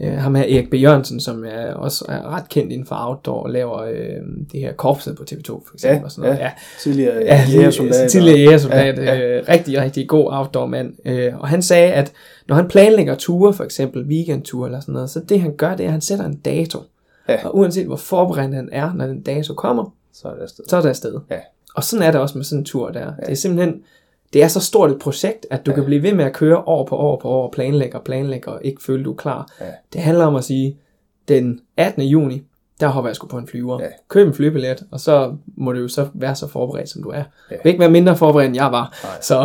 [0.00, 0.74] øh, ham her Erik B.
[0.74, 4.22] Jørgensen, som er også er ret kendt inden for outdoor og laver øh,
[4.52, 5.98] det her korpset på TV2 for eksempel.
[5.98, 6.38] Ja, og sådan noget.
[6.40, 6.44] ja.
[6.44, 6.50] ja.
[6.80, 8.10] tidligere Ja, jægersoldat.
[8.10, 8.98] tidligere jægersoldat.
[8.98, 9.38] Ja, Ja.
[9.38, 10.92] Øh, rigtig, rigtig god outdoor mand.
[11.04, 12.12] Øh, og han sagde, at
[12.48, 15.80] når han planlægger ture, for eksempel weekendture eller sådan noget, så det han gør, det
[15.84, 16.78] er, at han sætter en dato.
[17.28, 17.46] Ja.
[17.46, 20.64] Og uanset hvor forberedt han er, når den dato kommer, Så er det afsted.
[20.68, 21.14] så er det afsted.
[21.30, 21.36] Ja.
[21.74, 23.00] Og sådan er det også med sådan en tur der.
[23.00, 23.06] Ja.
[23.26, 23.74] Det er simpelthen,
[24.36, 25.74] det er så stort et projekt, at du ja.
[25.74, 28.60] kan blive ved med at køre år på år på år, planlægge og planlægge og
[28.64, 29.48] ikke føle, du er klar.
[29.60, 29.64] Ja.
[29.92, 30.76] Det handler om at sige,
[31.28, 32.02] den 18.
[32.02, 32.42] juni,
[32.80, 33.80] der hopper jeg sgu på en flyver.
[33.82, 33.86] Ja.
[34.08, 37.22] Køb en flybillet, og så må du jo så være så forberedt, som du er.
[37.50, 37.56] Ja.
[37.56, 38.98] Du ikke være mindre forberedt, end jeg var.
[39.04, 39.12] Nej.
[39.22, 39.36] Så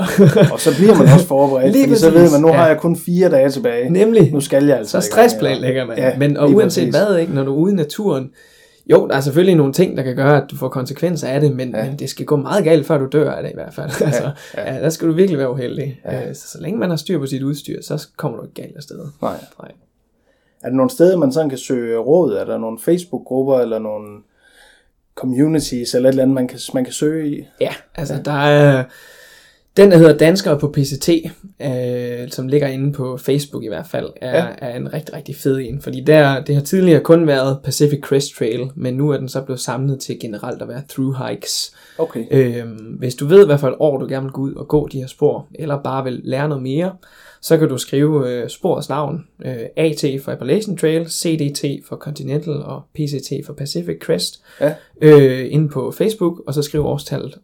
[0.53, 2.53] Og så bliver man også forberedt, Lige fordi så ved man, nu Ja.
[2.53, 3.89] har jeg kun fire dage tilbage.
[3.89, 5.97] nemlig, Nu skal jeg altså så stressplanlægger man.
[5.97, 6.95] Ja, Men og uanset præcis.
[7.07, 8.29] hvad, ikke, når du er ude i naturen,
[8.91, 11.55] jo, der er selvfølgelig nogle ting, der kan gøre, at du får konsekvenser af det,
[11.55, 11.83] men, Ja.
[11.83, 11.89] ja.
[11.89, 13.91] men det skal gå meget galt, før du dør af det i hvert fald.
[14.01, 14.73] Ja, altså, ja.
[14.73, 14.81] ja.
[14.81, 16.01] der skal du virkelig være uheldig.
[16.05, 16.19] Ja.
[16.19, 16.33] Ja.
[16.33, 18.83] Så, så længe man har styr på sit udstyr, så kommer du ikke galt af
[18.83, 18.99] sted.
[19.21, 19.35] Nej.
[19.61, 19.71] Nej.
[20.63, 22.33] Er der nogle steder, man sådan kan søge råd?
[22.33, 24.07] Er der nogle Facebook-grupper, eller nogle
[25.15, 27.47] communities, eller et eller andet, man kan, man kan søge i?
[27.61, 28.83] Ja, altså der er
[29.77, 31.09] den, der hedder Danskere på PCT,
[31.61, 34.47] øh, som ligger inde på Facebook i hvert fald, er, Ja.
[34.57, 35.81] er en rigtig, rigtig fed en.
[35.81, 39.41] Fordi der, det har tidligere kun været Pacific Crest Trail, men nu er den så
[39.41, 41.75] blevet samlet til generelt at være through hikes.
[41.97, 42.25] Okay.
[42.31, 44.87] Øhm, hvis du ved, hvad for et år du gerne vil gå ud og gå
[44.87, 46.91] de her spor, eller bare vil lære noget mere,
[47.41, 52.53] så kan du skrive øh, sporets navn, øh, AT for Appalachian Trail, CDT for Continental
[52.53, 54.73] og PCT for Pacific Crest, Ja.
[55.01, 57.37] øh, inde på Facebook, og så skriv årstallet.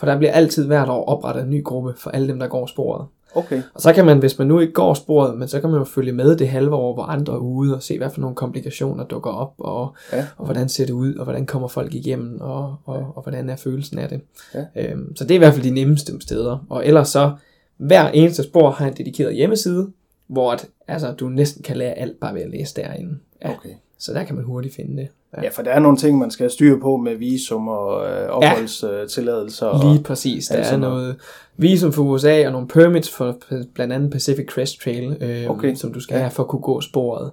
[0.00, 2.66] For der bliver altid hvert år oprettet en ny gruppe for alle dem, der går
[2.66, 3.06] sporet.
[3.34, 3.62] Okay.
[3.74, 5.84] Og så kan man, hvis man nu ikke går sporet, men så kan man jo
[5.84, 9.04] følge med det halve år, hvor andre er ude, og se, hvad for nogle komplikationer
[9.04, 10.26] dukker op, og, Ja.
[10.36, 13.56] og hvordan ser det ud, og hvordan kommer folk igennem, og, og, og hvordan er
[13.56, 14.20] følelsen af det.
[14.54, 14.64] Ja.
[14.76, 16.66] Øhm, så det er i hvert fald de nemmeste steder.
[16.70, 17.32] Og ellers så,
[17.76, 19.88] hver eneste spor har en dedikeret hjemmeside,
[20.28, 23.18] hvor at, altså, du næsten kan lære alt bare ved at læse derinde.
[23.44, 23.50] Ja.
[23.50, 23.74] Okay.
[23.98, 25.08] Så der kan man hurtigt finde det.
[25.42, 28.28] Ja, for der er nogle ting, man skal have styr på med visum og øh,
[28.28, 29.66] opholdstilladelser.
[29.66, 30.46] og Lige præcis.
[30.46, 31.16] Der er noget
[31.56, 33.38] visum for USA og nogle permits for
[33.74, 35.74] blandt andet Pacific Crest Trail, øh, Okay.
[35.74, 36.20] som du skal Ja.
[36.20, 37.30] have for at kunne gå sporet.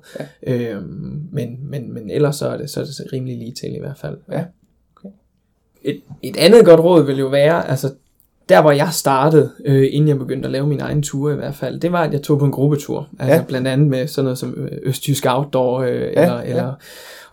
[0.48, 0.54] Ja.
[0.74, 0.82] Øh,
[1.32, 3.98] men, men, men ellers så er det, så er det rimelig lige til i hvert
[3.98, 4.18] fald.
[4.32, 4.44] Ja.
[4.96, 5.10] Okay.
[5.84, 7.94] Et, et andet godt råd vil jo være, altså
[8.50, 11.56] der hvor jeg startede, øh, inden jeg begyndte at lave min egen tur i hvert
[11.56, 13.08] fald, det var, at jeg tog på en gruppetur.
[13.20, 13.44] Altså Ja.
[13.48, 16.44] blandt andet med sådan noget som øh, Østjysk Outdoor, øh, Ja, eller, ja.
[16.44, 16.74] eller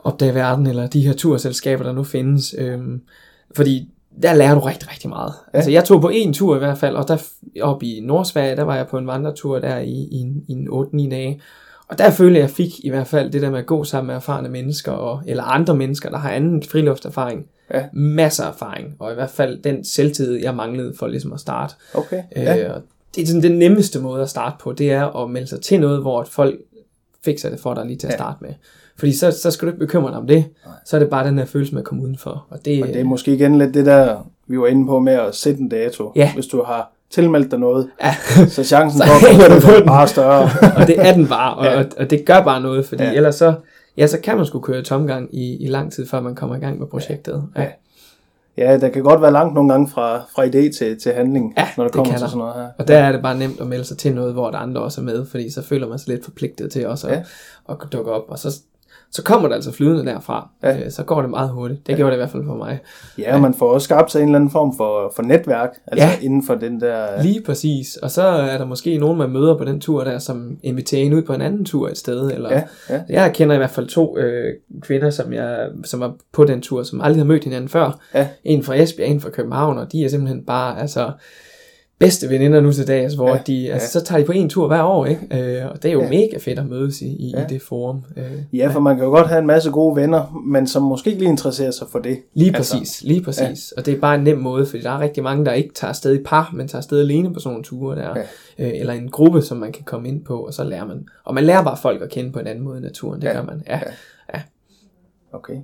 [0.04, 2.54] Opdag Verden, eller de her turselskaber, der nu findes.
[2.58, 2.78] Øh,
[3.56, 3.88] fordi
[4.22, 5.32] der lærer du rigtig, rigtig meget.
[5.52, 5.58] Ja.
[5.58, 7.16] Altså jeg tog på en tur i hvert fald, og der
[7.62, 11.10] oppe i Nordsverige, der var jeg på en vandretur der i, i, i en 8-9
[11.10, 11.40] dage.
[11.88, 14.14] Og der følte jeg, fik i hvert fald det der med at gå sammen med
[14.14, 17.46] erfarne mennesker, og, eller andre mennesker, der har anden friluftserfaring.
[17.74, 17.84] Ja.
[17.92, 21.74] Masser af erfaring, og i hvert fald den selvtid, jeg manglede for ligesom at starte.
[21.94, 22.22] Okay.
[22.36, 22.42] Ja.
[22.54, 22.68] Ja.
[22.74, 22.80] Øh,
[23.16, 25.80] det er sådan den nemmeste måde at starte på, det er at melde sig til
[25.80, 26.60] noget, hvor at folk
[27.24, 28.16] fikser det for dig lige til at Ja.
[28.16, 28.50] starte med.
[28.98, 30.44] Fordi så, så skal du ikke bekymre dig om det.
[30.84, 32.46] Så er det bare den her følelse med at komme udenfor.
[32.50, 35.12] Og det, Og det er måske igen lidt det der, vi var inde på med
[35.12, 36.12] at sætte en dato.
[36.16, 36.34] Ja.
[36.34, 38.14] Hvis du har tilmeldt dig noget, ja,
[38.48, 39.86] så chancen Så for at det er den.
[39.86, 40.50] bare større.
[40.76, 41.78] og det er den bare, og, Ja.
[41.78, 43.08] og, og det gør bare noget, fordi Ja.
[43.10, 43.16] ja.
[43.16, 43.54] ellers så,
[43.96, 46.58] ja, så kan man sgu køre tomgang i, i lang tid, før man kommer i
[46.58, 47.42] gang med projektet.
[47.56, 47.66] Ja.
[48.56, 51.68] Ja, der kan godt være langt nogle gange fra, fra idé til, til handling, Ja,
[51.76, 52.28] når det det kommer kan til der.
[52.30, 52.68] sådan noget her.
[52.78, 55.00] Og der er det bare nemt at melde sig til noget, hvor der andre også
[55.00, 57.22] er med, fordi så føler man sig lidt forpligtet til også at, Ja.
[57.68, 58.48] at dukke op, og så,
[59.14, 60.48] så kommer det altså flydende derfra.
[60.62, 60.76] Ja.
[60.84, 61.86] Øh, Så går det meget hurtigt.
[61.86, 61.96] Det ja.
[61.96, 62.78] gjorde det i hvert fald for mig.
[63.18, 66.06] Ja, og man får også skabt sig en eller anden form for, for netværk, altså
[66.06, 66.12] Ja.
[66.22, 67.22] inden for den der...
[67.22, 67.96] Lige præcis.
[67.96, 71.12] Og så er der måske nogen, man møder på den tur der, som inviterer en
[71.12, 72.30] ud på en anden tur et sted.
[72.30, 73.02] Eller, Ja, ja.
[73.08, 76.82] Jeg kender i hvert fald to øh, kvinder, som, jeg, som var på den tur,
[76.82, 77.98] som aldrig har mødt hinanden før.
[78.14, 78.28] Ja.
[78.44, 81.10] En fra Esbjerg, en fra København, og de er simpelthen bare altså,
[81.98, 84.00] bedste veninder nu til dags, hvor Ja, ja, de, altså, ja.
[84.00, 85.20] så tager de på en tur hver år, ikke?
[85.60, 86.04] Øh, og det er jo Ja.
[86.04, 86.10] ja.
[86.10, 87.38] mega fedt at mødes i, i, Ja.
[87.38, 87.44] ja.
[87.44, 88.04] i det forum.
[88.16, 91.10] Øh, Ja, for man kan jo godt have en masse gode venner, men som måske
[91.10, 92.18] ikke lige interesserer sig for det.
[92.34, 93.72] Lige Altså, præcis, lige præcis.
[93.76, 93.80] Ja.
[93.80, 95.88] Og det er bare en nem måde, fordi der er rigtig mange, der ikke tager
[95.88, 98.08] afsted i par, men tager afsted alene på sådan nogle ture der.
[98.58, 98.66] Ja.
[98.66, 101.06] Øh, eller en gruppe, som man kan komme ind på, og så lærer man.
[101.24, 103.32] Og man lærer bare folk at kende på en anden måde i naturen, det Ja.
[103.32, 103.38] ja.
[103.38, 103.62] gør man.
[103.68, 103.80] Ja.
[104.34, 104.40] Ja.
[105.32, 105.54] Okay.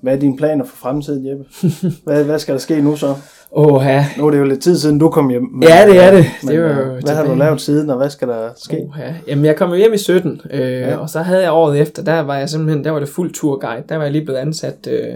[0.00, 1.44] Hvad er dine planer for fremtiden, Jeppe?
[2.04, 3.14] hvad, hvad skal der ske nu så?
[3.56, 4.06] Åh, ja.
[4.18, 5.42] Nu er det jo lidt tid siden, du kom hjem.
[5.52, 6.24] Men, Ja, det er det.
[6.42, 7.38] Men, Det er jo øh, hvad har du tilbage.
[7.38, 8.76] lavet siden, og hvad skal der ske?
[8.76, 9.14] Åh, ja.
[9.28, 10.96] Jamen, jeg kom jo hjem i 17, øh, Ja.
[10.96, 13.82] og så havde jeg året efter, der var jeg simpelthen, der var det fuld turguide.
[13.88, 15.08] Der var jeg lige blevet ansat øh,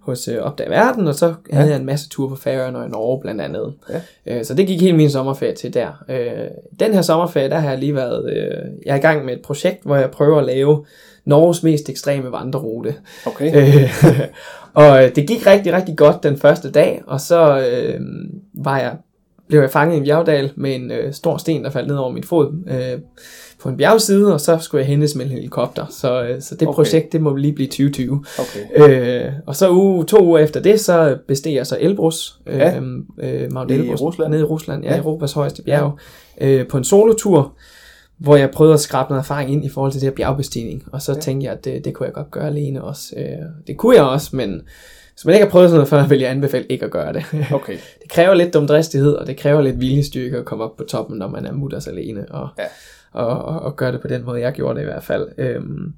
[0.00, 1.72] hos øh, Opdag Verden, og så havde Ja.
[1.72, 3.72] jeg en masse ture på Færøerne og i Norge blandt andet.
[4.26, 4.38] Ja.
[4.38, 6.04] Øh, så det gik hele min sommerferie til der.
[6.10, 6.48] Øh,
[6.80, 9.42] den her sommerferie, der har jeg lige været, øh, jeg er i gang med et
[9.42, 10.84] projekt, hvor jeg prøver at lave
[11.30, 12.94] Norges mest ekstreme vandrerute.
[13.26, 13.50] Okay.
[13.84, 13.90] Øh,
[14.74, 18.00] og øh, det gik rigtig, rigtig godt den første dag, og så øh,
[18.54, 18.92] var jeg,
[19.48, 22.10] blev jeg fanget i en bjergdal med en øh, stor sten, der faldt ned over
[22.12, 23.00] min fod øh,
[23.62, 25.86] på en bjergside, og så skulle jeg hentes med en helikopter.
[25.90, 26.74] Så, øh, så det Okay.
[26.76, 28.24] projekt, det må lige blive 2020.
[28.38, 28.90] okay.
[29.26, 32.80] Øh, og så uge, to uger efter det, så besteg jeg så Elbrus, øh, Ja.
[33.22, 34.30] øh, Mount I Elbrus, Rusland?
[34.30, 34.98] nede i Rusland, ja, Ja.
[34.98, 35.98] Europas højeste bjerg,
[36.40, 37.52] øh, på en solotur,
[38.20, 40.82] hvor jeg prøvede at skrabe noget erfaring ind i forhold til det her bjergbestigning.
[40.92, 41.20] Og så Ja.
[41.20, 43.14] tænkte jeg, at det, det kunne jeg godt gøre alene også.
[43.16, 43.24] Øh,
[43.66, 44.50] det kunne jeg også, men
[45.14, 47.24] hvis man ikke har prøvet sådan noget før, vil jeg anbefale ikke at gøre det.
[47.52, 47.72] Okay.
[48.02, 51.28] det kræver lidt dumdristighed, og det kræver lidt viljestyrke at komme op på toppen, når
[51.28, 52.26] man er mutters alene.
[52.30, 52.64] Og, Ja.
[53.12, 55.28] og, og, og gøre det på den måde, jeg gjorde det i hvert fald.
[55.38, 55.92] Øhm,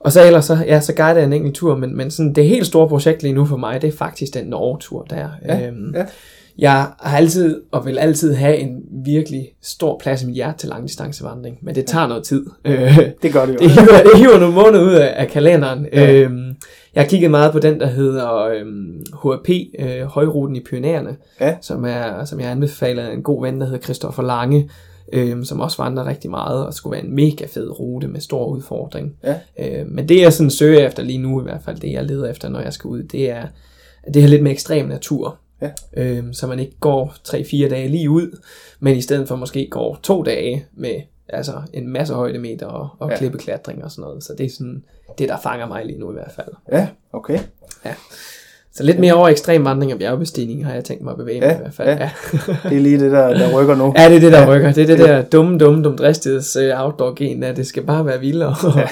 [0.00, 2.46] og så ellers, så, ja, så guider jeg en enkelt tur, men, men sådan, det
[2.48, 5.28] helt store projekt lige nu for mig, det er faktisk den Norge-tur der.
[5.48, 6.04] Ja, øhm, ja.
[6.58, 10.68] Jeg har altid, og vil altid have en virkelig stor plads i mit hjerte til
[10.68, 12.46] langdistancevandring, men det tager noget tid.
[12.64, 13.58] Øh, Det gør det jo.
[13.62, 15.86] det hiver, det hiver nogle måneder ud af, af kalenderen.
[15.92, 16.12] Ja.
[16.12, 16.54] Øhm,
[16.94, 19.48] jeg har kigget meget på den, der hedder øhm, HAP,
[19.78, 21.56] øh, Højruten i Pyrenæerne, Ja.
[21.60, 24.70] som, er, som jeg anbefaler en god ven, der hedder Christoffer Lange,
[25.12, 28.46] øhm, som også vandrer rigtig meget, og skulle være en mega fed rute med stor
[28.46, 29.12] udfordring.
[29.24, 29.34] Ja.
[29.58, 32.30] Øh, men det jeg sådan søger efter lige nu i hvert fald, det jeg leder
[32.30, 33.42] efter, når jeg skal ud, det er
[34.14, 35.36] det her lidt med ekstrem natur.
[35.60, 35.70] Ja.
[35.96, 38.40] Øhm, så man ikke går 3-4 dage lige ud,
[38.80, 43.08] men i stedet for måske går to dage med altså en masse højdemeter og, og
[43.08, 43.12] Ja.
[43.12, 43.18] ja.
[43.18, 44.24] klippeklatring og sådan noget.
[44.24, 44.84] Så det er sådan
[45.18, 46.48] det, der fanger mig lige nu i hvert fald.
[46.72, 47.38] Ja, okay.
[48.76, 51.46] Så lidt mere over ekstrem vandring og bjergbestigning har jeg tænkt mig at bevæge mig
[51.48, 51.88] Ja, i hvert fald.
[51.88, 51.94] ja.
[51.94, 52.10] Ja.
[52.68, 53.92] Det er lige det, der, der rykker nu.
[53.96, 54.72] ja, det er det, der rykker.
[54.72, 58.20] Det er det der dumme, dumme, dumme dristigheds uh, outdoor-gen, der det skal bare være
[58.20, 58.54] vildere.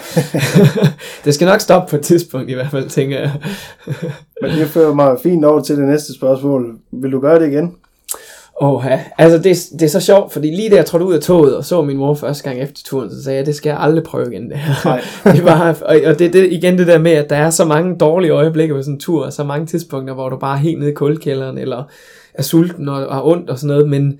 [1.25, 3.33] det skal nok stoppe på et tidspunkt i hvert fald, tænker jeg.
[4.43, 6.77] Men det fører mig fint over til det næste spørgsmål.
[6.93, 7.75] Vil du gøre det igen?
[8.61, 9.01] Åh, ja.
[9.19, 11.65] altså det, det er så sjovt, fordi lige da jeg trådte ud af toget og
[11.65, 14.33] så min mor første gang efter turen, så sagde jeg, det skal jeg aldrig prøve
[14.33, 14.75] igen det her.
[14.85, 15.03] Nej.
[15.37, 17.97] det var, og, og det det, igen det der med, at der er så mange
[17.99, 20.79] dårlige øjeblikke på sådan en tur, og så mange tidspunkter, hvor du bare er helt
[20.79, 21.85] nede i kuldkælderen, eller
[22.35, 24.19] er sulten og, og har ondt og sådan noget, men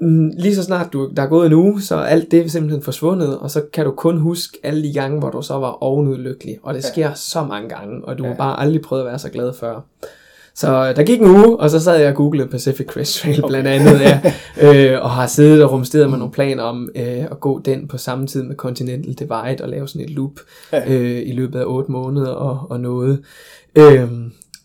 [0.00, 2.82] mm, lige så snart du, der er gået en uge, så er alt det simpelthen
[2.82, 6.16] forsvundet, og så kan du kun huske alle de gange, hvor du så var ovenud
[6.18, 8.28] lykkelig, og det sker så mange gange, og du Ja.
[8.28, 9.80] har bare aldrig prøvet at være så glad før.
[10.56, 13.68] Så der gik en uge, og så sad jeg og googlede Pacific Crest Trail blandt
[13.68, 14.20] andet, ja,
[14.94, 17.98] øh, og har siddet og rumsteret med nogle planer om øh, at gå den på
[17.98, 20.40] samme tid med Continental Divide og lave sådan et loop
[20.86, 23.24] øh, i løbet af 8 måneder og, og noget.
[23.74, 24.10] Øh,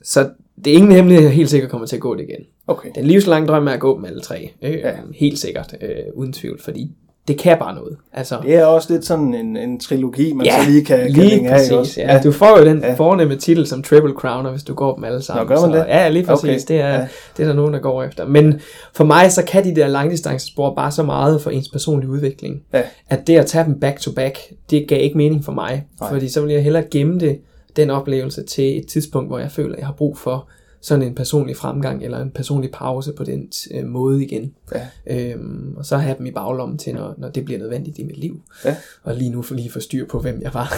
[0.04, 0.30] så
[0.66, 2.46] det er ingen hemmelighed, jeg helt sikkert kommer til at gå det igen.
[2.68, 2.90] Okay.
[2.96, 4.54] Den livslange drøm er at gå dem alle tre.
[4.62, 4.92] Øh, ja.
[5.16, 6.92] Helt sikkert, øh, uden tvivl, fordi
[7.28, 7.98] det kan bare noget.
[8.14, 11.12] Altså, Det er også lidt sådan en, en trilogi, man Ja, så lige kan, kan
[11.12, 11.52] lige af.
[11.54, 11.68] præcis.
[11.70, 12.02] ikke også?
[12.02, 12.22] Ja.
[12.24, 12.88] Du får jo den Ja.
[12.88, 12.94] ja.
[12.94, 15.44] fornemme titel som Triple Crowner, hvis du går dem alle sammen.
[15.44, 15.86] Nå, gør man så, det?
[15.88, 16.44] Ja, lige præcis.
[16.44, 16.60] Okay.
[16.68, 16.94] Det, er, Ja.
[17.00, 17.08] ja.
[17.38, 18.28] det er der nogen, der går efter.
[18.28, 18.62] Men
[18.96, 22.82] for mig, så kan de der langdistancespor bare så meget for ens personlige udvikling, Ja.
[23.10, 24.38] at det at tage dem back to back,
[24.70, 25.86] det gav ikke mening for mig.
[26.02, 26.10] Nej.
[26.12, 27.40] Fordi så vil jeg hellere gemme det,
[27.76, 30.48] den oplevelse til et tidspunkt, hvor jeg føler, at jeg har brug for
[30.82, 34.54] sådan en personlig fremgang, eller en personlig pause på den øh, måde igen.
[34.76, 34.88] Ja.
[35.08, 38.18] Øhm, og så have dem i baglommen til, når, når det bliver nødvendigt i mit
[38.18, 38.42] liv.
[38.66, 38.76] Ja.
[39.04, 40.74] Og lige nu for lige få styr på, hvem jeg var,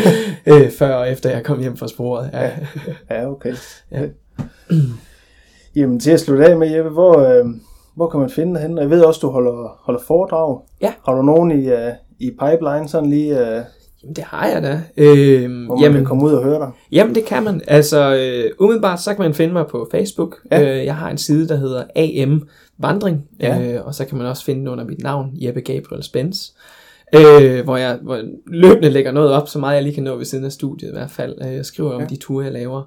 [0.52, 2.30] øh, før og efter jeg kom hjem fra sporet.
[2.32, 2.50] Ja.
[3.10, 3.54] Ja, okay.
[3.92, 4.02] Ja.
[5.76, 7.44] Jamen til at slutte af med, Jeppe, hvor, øh,
[7.94, 8.80] hvor kan man finde dig henne?
[8.80, 10.60] Jeg ved også, du holder, holder foredrag.
[10.80, 10.92] Ja.
[11.06, 13.62] Har du nogen i, uh, i pipeline, sådan lige, uh,
[14.02, 14.82] Jamen, det har jeg da.
[14.96, 16.70] Øhm, hvor man jamen, kan komme ud og høre dig?
[16.92, 17.60] Jamen, det kan man.
[17.66, 20.36] Altså, øh, umiddelbart, så kan man finde mig på Facebook.
[20.50, 20.78] Ja.
[20.78, 23.74] Øh, jeg har en side, der hedder AM Vandring, Ja.
[23.74, 26.52] øh, og så kan man også finde den under mit navn, Jeppe Gabriel Spence.
[27.14, 30.16] Øh, hvor jeg hvor jeg løbende lægger noget op, så meget jeg lige kan nå
[30.16, 31.34] ved siden af studiet i hvert fald.
[31.46, 32.06] Øh, jeg skriver om Ja.
[32.06, 32.82] de ture, jeg laver.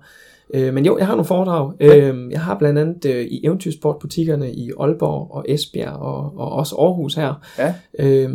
[0.53, 1.72] Øh, men jo, jeg har nogle foredrag.
[1.80, 6.76] Øh, jeg har blandt andet øh, i Eventyrsportbutikkerne i Aalborg og Esbjerg og, og også
[6.76, 7.74] Aarhus her Ja.
[7.99, 8.30] øh,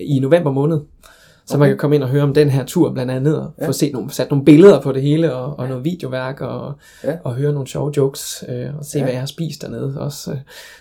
[0.00, 0.80] i november måned.
[1.48, 1.58] Så okay.
[1.60, 3.62] man kan komme ind og høre om den her tur blandt andet, og Ja.
[3.62, 3.68] ja.
[3.68, 6.72] få set nogle, sat nogle billeder på det hele, og, og noget videoværk, og,
[7.04, 7.10] Ja.
[7.10, 7.16] ja.
[7.24, 8.98] og høre nogle sjove jokes, øh, og se, Ja.
[8.98, 9.04] ja.
[9.04, 9.94] hvad jeg har spist dernede.
[10.00, 10.36] Også øh,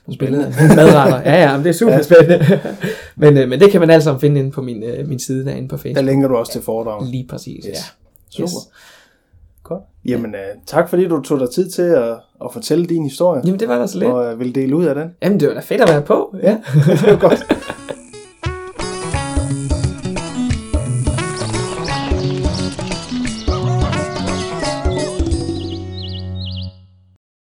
[0.07, 1.21] nogle billeder, madretter.
[1.31, 1.97] Ja, ja, men det er super Ja.
[1.97, 2.03] ja.
[2.03, 2.59] spændende.
[3.15, 5.67] men, øh, men det kan man altså finde inde på min, øh, min side derinde
[5.67, 6.05] på Der Facebook.
[6.05, 7.05] linker du også til foredrag.
[7.05, 7.75] Lige præcis, Yes.
[7.75, 7.79] ja.
[8.29, 8.43] Super.
[8.43, 8.53] Yes.
[9.63, 9.81] Godt.
[10.05, 12.09] Jamen, uh, tak fordi du tog dig tid til at,
[12.43, 14.11] at fortælle din historie, Jamen, det var da så lidt.
[14.11, 15.09] og uh, vil dele ud af den.
[15.23, 16.35] Jamen, det var da fedt at være på.
[16.43, 16.49] Ja,
[17.01, 17.45] det var godt.